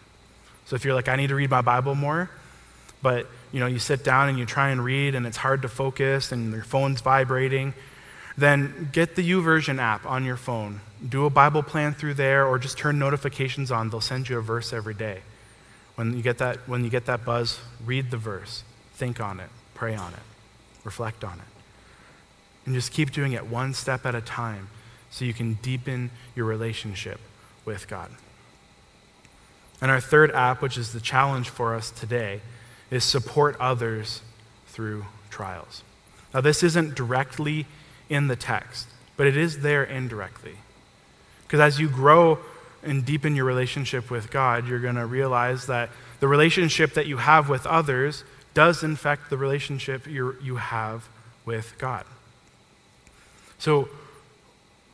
So, 0.67 0.75
if 0.75 0.85
you're 0.85 0.93
like, 0.93 1.09
I 1.09 1.15
need 1.15 1.27
to 1.27 1.35
read 1.35 1.49
my 1.49 1.61
Bible 1.61 1.95
more, 1.95 2.29
but 3.01 3.27
you 3.51 3.59
know, 3.59 3.65
you 3.65 3.79
sit 3.79 4.03
down 4.03 4.29
and 4.29 4.37
you 4.37 4.45
try 4.45 4.69
and 4.69 4.83
read 4.83 5.15
and 5.15 5.25
it's 5.25 5.37
hard 5.37 5.63
to 5.63 5.67
focus 5.67 6.31
and 6.31 6.53
your 6.53 6.63
phone's 6.63 7.01
vibrating, 7.01 7.73
then 8.37 8.89
get 8.91 9.15
the 9.15 9.29
YouVersion 9.29 9.79
app 9.79 10.05
on 10.05 10.23
your 10.23 10.37
phone. 10.37 10.79
Do 11.07 11.25
a 11.25 11.29
Bible 11.29 11.63
plan 11.63 11.93
through 11.93 12.13
there 12.15 12.45
or 12.45 12.59
just 12.59 12.77
turn 12.77 12.99
notifications 12.99 13.71
on. 13.71 13.89
They'll 13.89 14.01
send 14.01 14.29
you 14.29 14.37
a 14.37 14.41
verse 14.41 14.71
every 14.71 14.93
day. 14.93 15.21
When 15.95 16.15
you 16.15 16.21
get 16.21 16.37
that, 16.37 16.67
when 16.67 16.83
you 16.83 16.89
get 16.89 17.05
that 17.05 17.25
buzz, 17.25 17.59
read 17.85 18.11
the 18.11 18.17
verse, 18.17 18.63
think 18.93 19.19
on 19.19 19.39
it, 19.39 19.49
pray 19.73 19.95
on 19.95 20.13
it, 20.13 20.19
reflect 20.83 21.23
on 21.23 21.33
it. 21.33 21.45
And 22.65 22.75
just 22.75 22.91
keep 22.91 23.11
doing 23.11 23.33
it 23.33 23.47
one 23.47 23.73
step 23.73 24.05
at 24.05 24.13
a 24.13 24.21
time 24.21 24.69
so 25.09 25.25
you 25.25 25.33
can 25.33 25.55
deepen 25.55 26.11
your 26.35 26.45
relationship 26.45 27.19
with 27.65 27.87
God. 27.87 28.11
And 29.81 29.89
our 29.89 29.99
third 29.99 30.31
app, 30.31 30.61
which 30.61 30.77
is 30.77 30.93
the 30.93 31.01
challenge 31.01 31.49
for 31.49 31.73
us 31.73 31.89
today, 31.89 32.41
is 32.91 33.03
support 33.03 33.57
others 33.59 34.21
through 34.67 35.05
trials. 35.29 35.83
Now, 36.33 36.41
this 36.41 36.61
isn't 36.61 36.95
directly 36.95 37.65
in 38.09 38.27
the 38.27 38.35
text, 38.35 38.87
but 39.17 39.25
it 39.25 39.35
is 39.35 39.59
there 39.59 39.83
indirectly. 39.83 40.57
Because 41.51 41.73
as 41.73 41.81
you 41.81 41.89
grow 41.89 42.39
and 42.81 43.03
deepen 43.03 43.35
your 43.35 43.43
relationship 43.43 44.09
with 44.09 44.31
God, 44.31 44.69
you're 44.69 44.79
going 44.79 44.95
to 44.95 45.05
realize 45.05 45.65
that 45.65 45.89
the 46.21 46.27
relationship 46.29 46.93
that 46.93 47.07
you 47.07 47.17
have 47.17 47.49
with 47.49 47.65
others 47.65 48.23
does 48.53 48.83
infect 48.83 49.29
the 49.29 49.35
relationship 49.35 50.07
you 50.07 50.37
you 50.41 50.55
have 50.55 51.09
with 51.43 51.73
God. 51.77 52.05
So, 53.59 53.89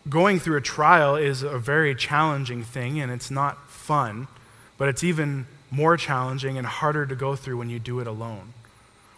going 0.09 0.39
through 0.39 0.57
a 0.57 0.61
trial 0.61 1.15
is 1.15 1.43
a 1.43 1.59
very 1.59 1.93
challenging 1.93 2.63
thing, 2.63 2.99
and 2.99 3.11
it's 3.11 3.29
not 3.29 3.69
fun, 3.69 4.27
but 4.79 4.89
it's 4.89 5.03
even 5.03 5.45
more 5.69 5.95
challenging 5.95 6.57
and 6.57 6.65
harder 6.65 7.05
to 7.05 7.15
go 7.15 7.35
through 7.35 7.57
when 7.57 7.69
you 7.69 7.77
do 7.77 7.99
it 7.99 8.07
alone. 8.07 8.53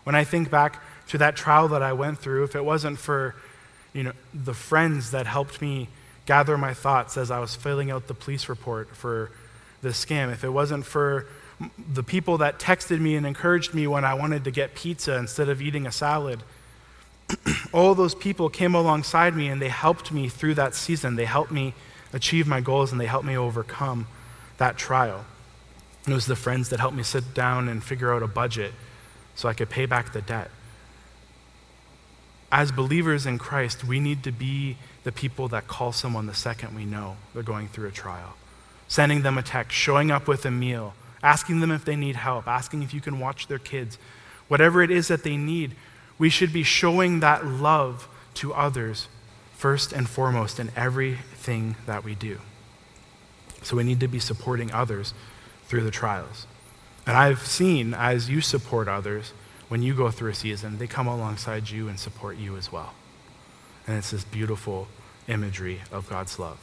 When 0.04 0.14
I 0.14 0.26
think 0.26 0.52
back 0.52 0.84
to 1.08 1.18
that 1.20 1.38
trial 1.38 1.70
that 1.70 1.82
I 1.82 1.94
went 1.94 2.20
through, 2.20 2.44
if 2.44 2.54
it 2.54 2.66
wasn't 2.66 3.00
for 3.00 3.34
you 3.94 4.04
know, 4.04 4.12
the 4.34 4.54
friends 4.54 5.12
that 5.12 5.26
helped 5.26 5.62
me 5.62 5.88
gather 6.30 6.60
my 6.60 6.76
thoughts 6.76 7.18
as 7.18 7.32
I 7.32 7.40
was 7.40 7.56
filling 7.56 7.90
out 7.90 8.06
the 8.06 8.14
police 8.14 8.50
report 8.50 8.96
for 8.96 9.32
the 9.82 9.90
scam, 9.90 10.32
if 10.32 10.44
it 10.44 10.50
wasn't 10.50 10.86
for 10.86 11.26
the 11.92 12.04
people 12.04 12.38
that 12.38 12.60
texted 12.60 13.00
me 13.00 13.16
and 13.16 13.26
encouraged 13.26 13.74
me 13.74 13.88
when 13.88 14.06
I 14.06 14.14
wanted 14.14 14.44
to 14.44 14.52
get 14.52 14.76
pizza 14.76 15.18
instead 15.18 15.50
of 15.50 15.60
eating 15.60 15.88
a 15.88 15.92
salad, 15.92 16.44
all 17.74 17.96
those 17.96 18.14
people 18.14 18.48
came 18.48 18.76
alongside 18.76 19.36
me 19.36 19.48
and 19.48 19.60
they 19.60 19.70
helped 19.70 20.12
me 20.12 20.30
through 20.30 20.54
that 20.54 20.76
season. 20.76 21.16
They 21.16 21.26
helped 21.26 21.52
me 21.52 21.74
achieve 22.14 22.46
my 22.46 22.62
goals 22.62 22.92
and 22.92 23.02
they 23.02 23.08
helped 23.08 23.26
me 23.26 23.36
overcome 23.36 24.06
that 24.60 24.78
trial. 24.78 25.26
It 26.08 26.14
was 26.14 26.28
the 26.28 26.36
friends 26.36 26.70
that 26.70 26.80
helped 26.80 26.96
me 26.96 27.02
sit 27.02 27.34
down 27.34 27.68
and 27.68 27.84
figure 27.84 28.14
out 28.14 28.22
a 28.22 28.28
budget 28.28 28.74
so 29.34 29.50
I 29.50 29.56
could 29.56 29.72
pay 29.72 29.88
back 29.88 30.14
the 30.14 30.22
debt. 30.22 30.52
as 32.52 32.72
believers 32.72 33.26
in 33.26 33.40
Christ, 33.40 33.84
we 33.84 34.00
need 34.00 34.24
to 34.24 34.32
be 34.32 34.78
the 35.10 35.14
people 35.14 35.48
that 35.48 35.68
call 35.68 35.92
someone 35.92 36.28
the 36.28 36.36
second 36.36 36.76
we 36.76 36.86
know 36.86 37.18
they're 37.34 37.42
going 37.42 37.68
through 37.68 37.88
a 37.88 37.92
trial. 37.92 38.36
Sending 38.88 39.24
them 39.24 39.40
a 39.40 39.42
text, 39.42 39.76
showing 39.76 40.12
up 40.12 40.28
with 40.28 40.46
a 40.46 40.52
meal, 40.52 40.94
asking 41.24 41.62
them 41.62 41.72
if 41.72 41.84
they 41.84 41.96
need 41.96 42.16
help, 42.16 42.48
asking 42.48 42.84
if 42.84 42.94
you 42.94 43.02
can 43.02 43.20
watch 43.20 43.48
their 43.48 43.58
kids. 43.58 43.98
Whatever 44.50 44.84
it 44.84 44.92
is 44.92 45.08
that 45.08 45.24
they 45.24 45.36
need, 45.36 45.74
we 46.20 46.30
should 46.30 46.54
be 46.54 46.62
showing 46.62 47.22
that 47.22 47.44
love 47.44 48.08
to 48.36 48.54
others 48.54 49.08
first 49.56 49.94
and 49.94 50.08
foremost 50.08 50.60
in 50.60 50.70
everything 50.76 51.76
that 51.88 52.04
we 52.04 52.14
do. 52.14 52.38
So 53.64 53.78
we 53.78 53.84
need 53.84 54.02
to 54.02 54.08
be 54.08 54.20
supporting 54.20 54.72
others 54.72 55.16
through 55.66 55.86
the 55.86 55.92
trials. 55.92 56.46
And 57.08 57.18
I've 57.18 57.48
seen 57.48 57.96
as 57.96 58.30
you 58.30 58.42
support 58.42 58.88
others, 58.88 59.34
when 59.70 59.82
you 59.82 59.96
go 59.96 60.12
through 60.12 60.30
a 60.30 60.36
season, 60.36 60.78
they 60.78 60.86
come 60.86 61.08
alongside 61.08 61.68
you 61.72 61.88
and 61.88 62.00
support 62.00 62.38
you 62.38 62.58
as 62.58 62.72
well. 62.72 62.94
And 63.88 63.98
it's 63.98 64.12
this 64.12 64.24
beautiful 64.24 64.88
imagery 65.30 65.82
of 65.92 66.10
God's 66.10 66.40
love. 66.40 66.58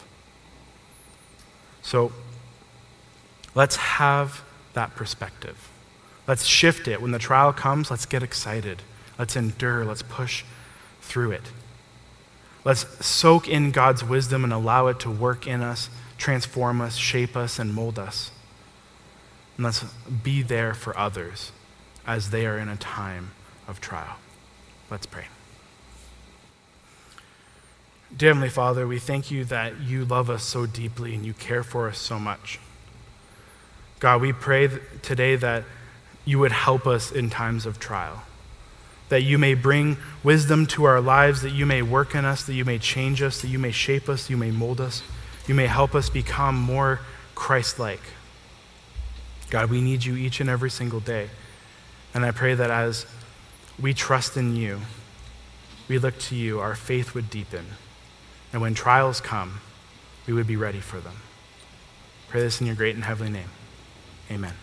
So 1.82 2.12
let's 3.54 3.76
have 3.76 4.42
that 4.74 4.94
perspective. 4.94 5.70
Let's 6.26 6.44
shift 6.44 6.88
it. 6.88 7.00
When 7.00 7.12
the 7.12 7.18
trial 7.18 7.52
comes, 7.52 7.90
let's 7.90 8.06
get 8.06 8.22
excited. 8.22 8.82
Let's 9.18 9.36
endure. 9.36 9.84
Let's 9.84 10.02
push 10.02 10.44
through 11.00 11.30
it. 11.30 11.44
Let's 12.64 13.06
soak 13.06 13.48
in 13.48 13.70
God's 13.70 14.02
wisdom 14.02 14.42
and 14.42 14.52
allow 14.52 14.88
it 14.88 14.98
to 15.00 15.10
work 15.10 15.46
in 15.46 15.62
us, 15.62 15.88
transform 16.18 16.80
us, 16.80 16.96
shape 16.96 17.36
us, 17.36 17.60
and 17.60 17.72
mold 17.72 17.96
us. 17.96 18.32
And 19.56 19.64
let's 19.64 19.84
be 20.24 20.42
there 20.42 20.74
for 20.74 20.96
others 20.98 21.52
as 22.06 22.30
they 22.30 22.44
are 22.44 22.58
in 22.58 22.68
a 22.68 22.76
time 22.76 23.30
of 23.68 23.80
trial. 23.80 24.16
Let's 24.90 25.06
pray. 25.06 25.26
Dear 28.14 28.30
Heavenly 28.30 28.48
Father, 28.48 28.86
we 28.86 28.98
thank 29.00 29.30
you 29.30 29.44
that 29.46 29.80
you 29.80 30.04
love 30.04 30.30
us 30.30 30.44
so 30.44 30.64
deeply 30.64 31.14
and 31.14 31.26
you 31.26 31.32
care 31.32 31.64
for 31.64 31.88
us 31.88 31.98
so 31.98 32.18
much. 32.18 32.60
God, 33.98 34.20
we 34.20 34.32
pray 34.32 34.68
today 35.02 35.34
that 35.36 35.64
you 36.24 36.38
would 36.38 36.52
help 36.52 36.86
us 36.86 37.10
in 37.10 37.30
times 37.30 37.66
of 37.66 37.80
trial, 37.80 38.22
that 39.08 39.22
you 39.22 39.38
may 39.38 39.54
bring 39.54 39.96
wisdom 40.22 40.66
to 40.66 40.84
our 40.84 41.00
lives, 41.00 41.42
that 41.42 41.50
you 41.50 41.66
may 41.66 41.82
work 41.82 42.14
in 42.14 42.24
us, 42.24 42.44
that 42.44 42.54
you 42.54 42.64
may 42.64 42.78
change 42.78 43.22
us, 43.22 43.42
that 43.42 43.48
you 43.48 43.58
may 43.58 43.72
shape 43.72 44.08
us, 44.08 44.30
you 44.30 44.36
may 44.36 44.52
mold 44.52 44.80
us, 44.80 45.02
you 45.48 45.54
may 45.54 45.66
help 45.66 45.94
us 45.94 46.08
become 46.08 46.54
more 46.54 47.00
Christ 47.34 47.78
like. 47.78 48.02
God, 49.50 49.68
we 49.68 49.80
need 49.80 50.04
you 50.04 50.16
each 50.16 50.40
and 50.40 50.48
every 50.48 50.70
single 50.70 51.00
day. 51.00 51.28
And 52.14 52.24
I 52.24 52.30
pray 52.30 52.54
that 52.54 52.70
as 52.70 53.04
we 53.80 53.92
trust 53.92 54.36
in 54.36 54.54
you, 54.54 54.80
we 55.88 55.98
look 55.98 56.18
to 56.20 56.36
you, 56.36 56.60
our 56.60 56.76
faith 56.76 57.12
would 57.14 57.30
deepen. 57.30 57.66
And 58.56 58.62
when 58.62 58.72
trials 58.72 59.20
come, 59.20 59.60
we 60.26 60.32
would 60.32 60.46
be 60.46 60.56
ready 60.56 60.80
for 60.80 60.98
them. 60.98 61.16
Pray 62.30 62.40
this 62.40 62.58
in 62.58 62.66
your 62.66 62.74
great 62.74 62.94
and 62.94 63.04
heavenly 63.04 63.30
name. 63.30 63.50
Amen. 64.30 64.54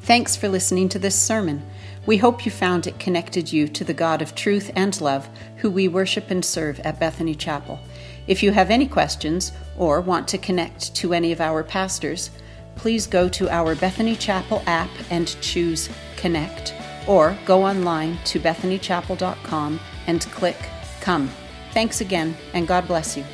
Thanks 0.00 0.36
for 0.36 0.48
listening 0.48 0.88
to 0.88 0.98
this 0.98 1.14
sermon. 1.14 1.62
We 2.06 2.16
hope 2.16 2.46
you 2.46 2.50
found 2.50 2.86
it 2.86 2.98
connected 2.98 3.52
you 3.52 3.68
to 3.68 3.84
the 3.84 3.92
God 3.92 4.22
of 4.22 4.34
truth 4.34 4.70
and 4.74 4.98
love, 5.02 5.28
who 5.58 5.70
we 5.70 5.88
worship 5.88 6.30
and 6.30 6.42
serve 6.42 6.80
at 6.80 6.98
Bethany 6.98 7.34
Chapel. 7.34 7.78
If 8.26 8.42
you 8.42 8.52
have 8.52 8.70
any 8.70 8.86
questions 8.86 9.52
or 9.76 10.00
want 10.00 10.26
to 10.28 10.38
connect 10.38 10.94
to 10.94 11.12
any 11.12 11.32
of 11.32 11.42
our 11.42 11.62
pastors, 11.62 12.30
please 12.76 13.06
go 13.06 13.28
to 13.28 13.50
our 13.50 13.74
Bethany 13.74 14.16
Chapel 14.16 14.62
app 14.66 14.88
and 15.10 15.38
choose 15.42 15.90
Connect, 16.16 16.72
or 17.06 17.36
go 17.44 17.62
online 17.62 18.18
to 18.24 18.40
bethanychapel.com 18.40 19.78
and 20.10 20.28
click 20.32 20.56
Come. 21.00 21.30
Thanks 21.72 22.00
again, 22.00 22.36
and 22.52 22.66
God 22.66 22.86
bless 22.86 23.16
you. 23.16 23.24